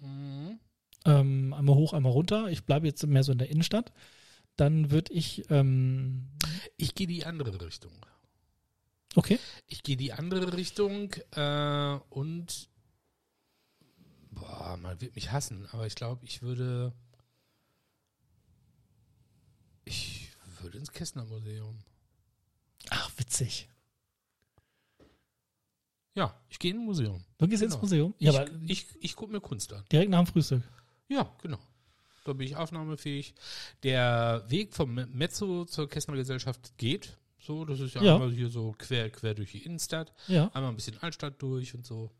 [0.00, 0.58] Mhm.
[1.06, 2.48] Ähm, einmal hoch, einmal runter.
[2.48, 3.92] Ich bleibe jetzt mehr so in der Innenstadt.
[4.58, 6.28] Dann würde ich, ähm,
[6.76, 7.92] Ich gehe die andere Richtung.
[9.14, 9.38] okay,
[9.68, 12.68] Ich gehe die andere Richtung äh, und
[14.32, 16.92] boah, man wird mich hassen, aber ich glaube, ich würde
[19.84, 20.30] ich
[20.60, 21.78] würde ins Kästner Museum.
[22.90, 23.68] ach, witzig.
[26.14, 27.24] Ja, ich gehe in ein Museum.
[27.38, 27.74] Du gehst Genau.
[27.74, 28.12] ins Museum?
[28.18, 29.84] Ja, ich aber ich, ich gucke mir Kunst an.
[29.92, 30.62] direkt nach dem Frühstück.
[31.08, 31.58] Ja, genau.
[32.28, 33.34] Da bin ich aufnahmefähig.
[33.82, 37.16] Der Weg vom Me- Mezzo zur Kästner Gesellschaft geht.
[37.40, 38.14] So, das ist ja, Ja.
[38.14, 40.12] einmal hier so quer, quer durch die Innenstadt.
[40.26, 40.50] Ja.
[40.52, 42.10] Einmal ein bisschen Altstadt durch und so.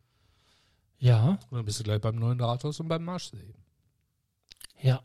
[0.99, 3.55] Ja, Und dann bist du gleich beim neuen Rathaus und beim Marschsee.
[4.83, 5.01] ja.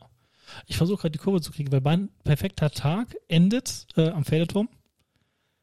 [0.66, 4.68] Ich versuche gerade die Kurve zu kriegen, weil mein perfekter Tag endet äh, am Pferdeturm.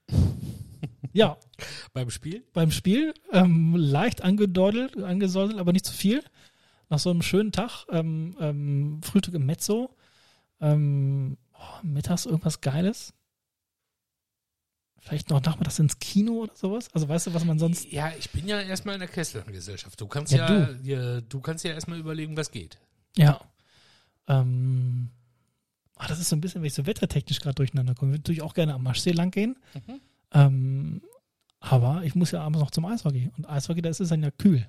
[1.14, 1.38] ja,
[1.94, 2.44] Beim Spiel?
[2.54, 6.24] beim Spiel ähm, leicht angedeutelt, angesäuselt, aber nicht zu viel.
[6.92, 9.96] Nach so einem schönen Tag, ähm, ähm, Frühstück im Mezzo,
[10.60, 13.14] ähm, oh, mittags irgendwas Geiles.
[15.00, 16.89] Vielleicht noch nachmittags ins Kino oder sowas.
[16.94, 17.89] Also weißt du, was man sonst.
[17.89, 20.02] Ja, ich bin ja erstmal in der Kessler-Gesellschaft.
[20.02, 22.78] Du kannst Ja, ja, ja, du kannst ja erstmal überlegen, was geht.
[23.16, 23.39] Ja.
[24.28, 25.12] Ähm,
[25.96, 28.12] ah, das ist so ein bisschen, wenn ich so wettertechnisch gerade durcheinander komme.
[28.12, 29.56] Ich würde natürlich auch gerne am Maschsee lang gehen.
[29.74, 30.02] Mhm.
[30.34, 31.02] Ähm,
[31.62, 33.32] aber ich muss ja abends noch zum Eishockey.
[33.38, 34.68] Und Eishockey, da ist es dann ja kühl.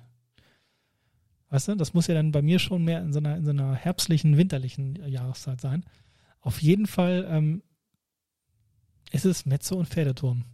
[1.53, 3.51] Weißt du, das muss ja dann bei mir schon mehr in so einer, in so
[3.51, 5.85] einer herbstlichen, winterlichen Jahreszeit sein.
[6.39, 7.61] Auf jeden Fall ähm,
[9.11, 10.45] ist es Mezzo und Pferdeturm.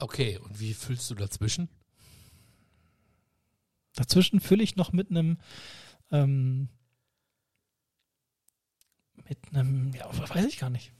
[0.00, 1.68] Okay, und wie füllst du dazwischen?
[3.94, 5.38] Dazwischen fülle ich noch mit einem
[6.10, 6.68] ähm,
[9.28, 10.90] mit einem, ja, weiß ich gar nicht.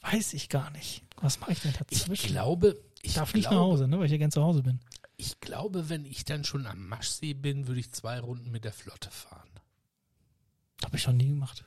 [0.00, 1.02] Weiß ich gar nicht.
[1.20, 2.28] Was mache ich denn Ich dazwischen?
[2.28, 4.62] glaube, ich ich darf nicht glaube, nach Hause, ne, weil ich ja gern zu Hause
[4.62, 4.80] bin.
[5.16, 8.72] Ich glaube, wenn ich dann schon am Maschsee bin, würde ich zwei Runden mit der
[8.72, 9.48] Flotte fahren.
[10.84, 11.64] Habe ich schon nie gemacht.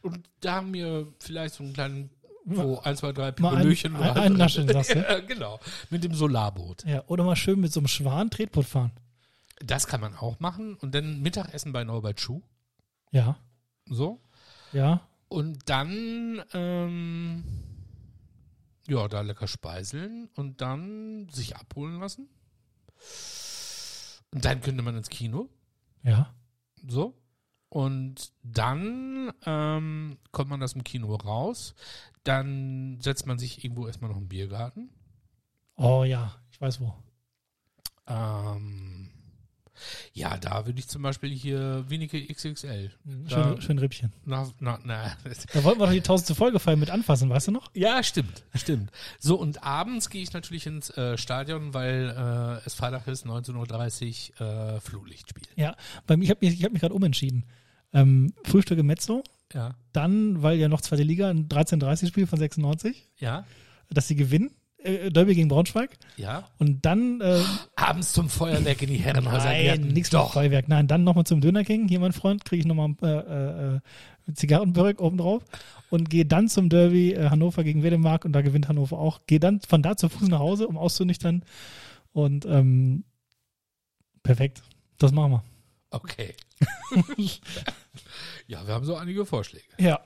[0.00, 2.10] Und da haben wir vielleicht so einen kleinen,
[2.46, 4.98] so ein, zwei, drei Mal ein- ein- ein Naschen, sagst du?
[4.98, 5.60] ja, genau.
[5.90, 6.84] Mit dem Solarboot.
[6.84, 8.92] Ja, oder mal schön mit so einem Schwan Tretboot fahren.
[9.60, 10.74] Das kann man auch machen.
[10.76, 12.42] Und dann Mittagessen bei Norbert Schuh.
[13.12, 13.38] Ja,
[13.86, 14.20] So.
[14.72, 15.06] ja.
[15.28, 17.44] Und dann, ähm,
[18.88, 22.28] ja, da lecker speiseln und dann sich abholen lassen.
[24.32, 25.48] Und dann könnte man ins Kino.
[26.02, 26.34] Ja.
[26.86, 27.14] So.
[27.68, 31.74] Und dann ähm, kommt man aus dem Kino raus.
[32.22, 34.90] Dann setzt man sich irgendwo erstmal noch im Biergarten.
[35.76, 36.94] Oh ja, ich weiß wo.
[38.06, 39.10] Ähm,
[40.12, 42.90] ja, da würde ich zum Beispiel hier wenige XXL.
[43.06, 44.12] Schön, Da- schön Rippchen.
[44.24, 45.16] Na, na, na.
[45.52, 47.70] Da wollten wir doch die tausendste Folge feiern mit anfassen, weißt du noch?
[47.74, 48.90] Ja, stimmt, stimmt.
[49.18, 52.14] So, und abends gehe ich natürlich ins äh, Stadion, weil
[52.62, 55.42] äh, es Freitag ist, 19.30 Uhr, äh, Flutlichtspiel.
[55.56, 57.44] Ja, bei mir, ich habe mich, ich hab mich gerade umentschieden.
[57.92, 59.22] Ähm, Frühstück im Mezzo.
[59.52, 59.76] Ja.
[59.92, 63.44] Dann, weil ja noch zweite Liga, ein 13:30-Spiel von 96, Ja.
[63.90, 64.50] dass sie gewinnen.
[64.84, 65.96] Äh, Derby gegen Braunschweig.
[66.16, 66.48] Ja.
[66.58, 67.40] Und dann äh,
[67.74, 69.46] Abends zum Feuerwerk in die Herrenhäuser.
[69.46, 70.68] Nein, nichts mit Feuerwerk.
[70.68, 71.88] Nein, dann nochmal zum Döner King.
[71.88, 73.80] Hier, mein Freund, kriege ich nochmal äh, äh, äh,
[74.34, 75.42] Zigarrenbörek oben drauf
[75.90, 79.20] und gehe dann zum Derby äh, Hannover gegen Wedemark und da gewinnt Hannover auch.
[79.26, 81.44] Gehe dann von da zu Fuß nach Hause, um auszunüchtern.
[82.12, 83.04] Und ähm,
[84.22, 84.62] perfekt.
[84.98, 85.44] Das machen wir.
[85.90, 86.34] Okay.
[88.46, 89.64] ja, wir haben so einige Vorschläge.
[89.78, 90.00] Ja.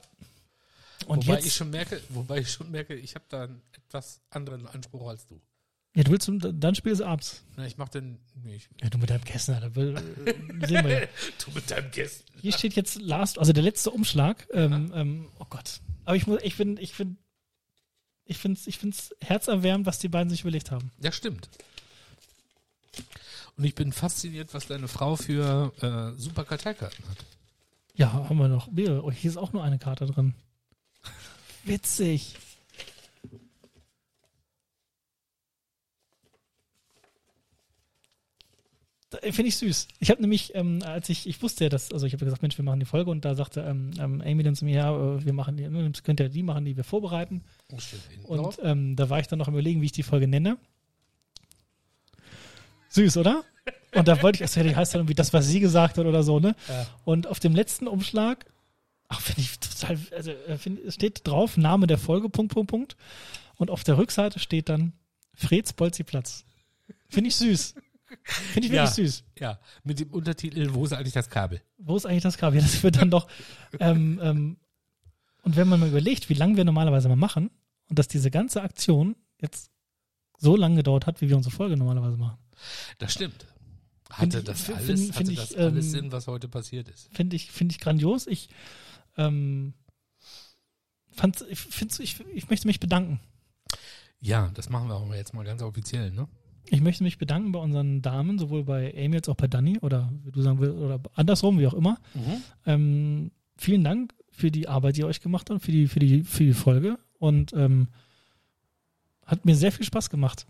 [1.09, 4.20] Und wobei jetzt, ich schon merke, wobei ich schon merke, ich habe da einen etwas
[4.30, 5.40] anderen Anspruch als du.
[5.94, 7.42] ja, du willst, zum- dann spielst du abends.
[7.56, 8.68] Na, ich mach den nicht.
[8.82, 11.06] Ja, du mit deinem Kessner, da will, äh, sehen wir ja.
[11.44, 12.24] Du mit deinem Gästen.
[12.40, 14.46] Hier steht jetzt Last, also der letzte Umschlag.
[14.52, 15.80] Ähm, ähm, oh Gott.
[16.04, 17.16] Aber ich muss, ich bin, ich bin,
[18.24, 20.90] ich finde es ich find's herzerwärmend, was die beiden sich überlegt haben.
[21.02, 21.48] Ja, stimmt.
[23.56, 27.24] Und ich bin fasziniert, was deine Frau für äh, super Karteikarten hat.
[27.94, 28.68] Ja, haben wir noch.
[28.68, 30.34] Oh, hier ist auch nur eine Karte drin.
[31.69, 32.35] Witzig.
[39.11, 39.89] Da- Finde ich süß.
[40.01, 42.59] Ich habe nämlich, ähm, als ich, ich wusste ja, dass, also ich habe gesagt, Mensch,
[42.59, 45.25] wir machen die Folge und da sagte ähm, ähm, Amy dann zu mir, ja, äh,
[45.25, 47.43] wir machen die, äh, könnt ihr die machen, die wir vorbereiten.
[48.25, 50.59] Und ähm, da war ich dann noch am überlegen, wie ich die Folge nenne.
[52.91, 53.45] Süß, oder?
[53.95, 56.23] Und da wollte ich, also die heißt dann irgendwie das, was sie gesagt hat oder
[56.23, 56.55] so, ne?
[56.69, 56.87] Ja.
[57.05, 58.45] Und auf dem letzten Umschlag,
[59.09, 62.70] ach, finde ich total, also äh, find, es steht drauf, Name der Folge, Punkt, Punkt,
[62.70, 62.96] Punkt.
[63.56, 64.92] Und auf der Rückseite steht dann
[65.34, 66.44] Freds Bolzi-Platz.
[67.09, 67.74] Finde ich süß.
[68.22, 68.84] Finde ich Ja.
[68.88, 69.24] wirklich süß.
[69.38, 71.61] Ja, mit dem Untertitel, wo ist eigentlich das Kabel?
[71.78, 72.61] Wo ist eigentlich das Kabel?
[72.61, 73.28] Ja, das wird dann doch.
[73.80, 74.56] ähm, ähm,
[75.42, 77.50] und wenn man mal überlegt, wie lange wir normalerweise mal machen
[77.88, 79.70] und dass diese ganze Aktion jetzt
[80.38, 82.38] so lange gedauert hat, wie wir unsere Folge normalerweise machen,
[82.98, 83.46] Das stimmt.
[84.11, 86.48] Hatte Find ich- das find- alles, find hatte ich, das alles ähm, Sinn, was heute
[86.48, 87.09] passiert ist?
[87.14, 88.26] finde ich, finde ich grandios.
[88.26, 88.48] Ich,
[89.19, 89.75] ähm,
[91.11, 93.21] fand's, ich, ich, ich möchte mich bedanken.
[94.21, 96.29] Ja, das machen wir auch jetzt mal ganz offiziell, ne?
[96.71, 100.12] Ich möchte mich bedanken bei unseren Damen, sowohl bei Amy als auch bei Dani oder
[100.25, 101.99] wie du sagen willst, oder andersrum, wie auch immer.
[102.66, 106.25] Ähm, vielen Dank für die Arbeit, die ihr euch gemacht habt, für die, für die,
[106.25, 106.99] für die Folge.
[107.19, 107.89] Und ähm,
[109.25, 110.47] hat mir sehr viel Spaß gemacht.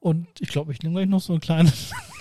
[0.00, 1.72] Und ich glaube, ich nehme gleich noch so einen kleinen.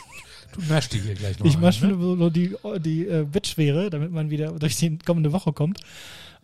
[0.53, 1.97] Du naschst die hier gleich noch ich mache ne?
[1.99, 5.79] so die, die äh, Bettschwere, damit man wieder durch die kommende Woche kommt.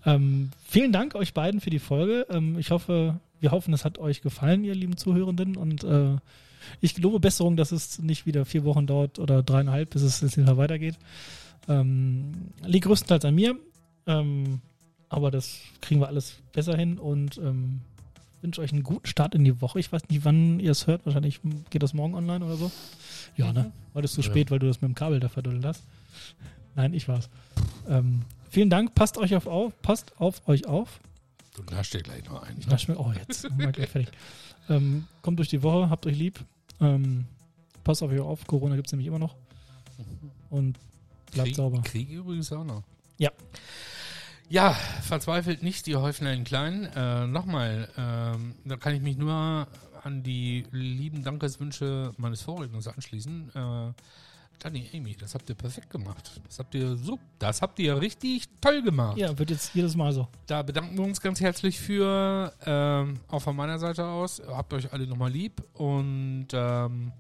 [0.05, 2.25] Ähm, vielen Dank euch beiden für die Folge.
[2.29, 5.57] Ähm, ich hoffe, wir hoffen, es hat euch gefallen, ihr lieben Zuhörenden.
[5.57, 6.15] Und äh,
[6.81, 10.37] ich gelobe Besserung, dass es nicht wieder vier Wochen dauert oder dreieinhalb, bis es jetzt
[10.37, 10.95] wieder weitergeht.
[11.67, 13.57] Ähm, liegt größtenteils an mir.
[14.05, 14.61] Ähm,
[15.09, 17.81] aber das kriegen wir alles besser hin und ähm,
[18.41, 19.79] wünsche euch einen guten Start in die Woche.
[19.79, 21.05] Ich weiß nicht, wann ihr es hört.
[21.05, 22.71] Wahrscheinlich geht das morgen online oder so.
[23.35, 23.71] Ja, ne?
[23.93, 24.27] Heute ist zu Ja.
[24.27, 25.83] spät, weil du das mit dem Kabel da verdüttelt hast.
[26.75, 27.29] Nein, ich war's.
[27.87, 28.93] Ähm, vielen Dank.
[28.95, 30.99] Passt euch auf, auf passt auf euch auf.
[31.55, 32.55] Du naschst dir gleich noch ein.
[32.59, 32.73] Ich Ne?
[32.73, 34.11] nasch mir, oh, jetzt sind wir gleich fertig.
[34.69, 36.39] Ähm, kommt durch die Woche, habt euch lieb.
[36.79, 37.25] Ähm,
[37.83, 38.45] passt auf euch auf.
[38.45, 39.35] Corona gibt's nämlich immer noch.
[40.49, 40.77] Und
[41.31, 41.81] bleibt Krieg, sauber.
[41.81, 42.83] Krieg übrigens auch noch.
[43.17, 43.31] Ja.
[44.49, 44.71] Ja,
[45.01, 46.85] verzweifelt nicht, die Häuflein klein.
[46.95, 49.67] Äh, Nochmal, ähm, da kann ich mich nur
[50.03, 53.51] an die lieben Dankeswünsche meines Vorredners anschließen.
[53.53, 53.93] Äh,
[54.59, 56.39] Danny, Amy, das habt ihr perfekt gemacht.
[56.47, 59.17] Das habt ihr so, das habt ihr richtig toll gemacht.
[59.17, 60.27] Ja, wird jetzt jedes Mal so.
[60.47, 64.41] Da bedanken wir uns ganz herzlich für, ähm, auch von meiner Seite aus.
[64.47, 67.11] Habt euch alle nochmal lieb und ähm,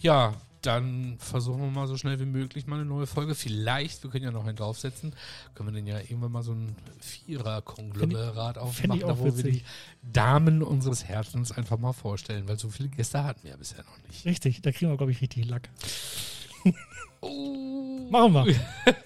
[0.00, 3.34] ja, dann versuchen wir mal so schnell wie möglich mal eine neue Folge.
[3.34, 5.14] Vielleicht, wir können ja noch einen draufsetzen,
[5.54, 9.62] können wir dann ja irgendwann mal so ein Vierer-Konglomerat aufmachen, da wo wir die.
[10.02, 14.08] Damen unseres Herzens einfach mal vorstellen, weil so viele Gäste hatten wir ja bisher noch
[14.08, 14.24] nicht.
[14.24, 15.68] Richtig, da kriegen wir, glaube ich, richtig Lack.
[17.22, 18.08] Oh.
[18.10, 18.46] Machen wir.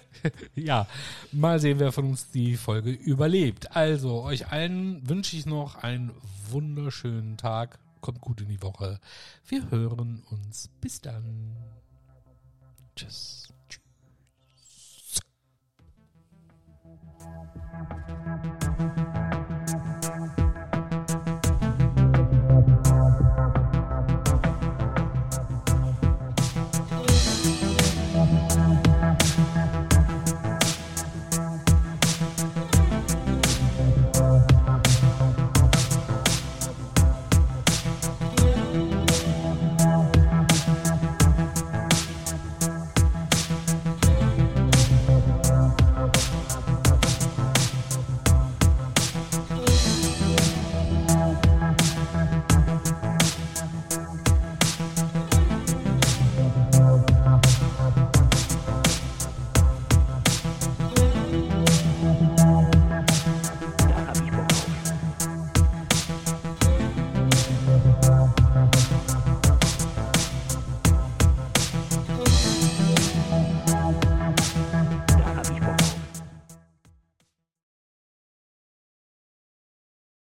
[0.55, 0.87] Ja,
[1.31, 3.75] mal sehen, wer von uns die Folge überlebt.
[3.75, 6.11] Also, euch allen wünsche ich noch einen
[6.49, 7.77] wunderschönen Tag.
[8.05, 8.99] Kommt gut in die Woche.
[9.47, 10.69] Wir hören uns.
[10.79, 11.55] Bis dann.
[12.95, 13.51] Tschüss.
[13.67, 13.81] Tschüss.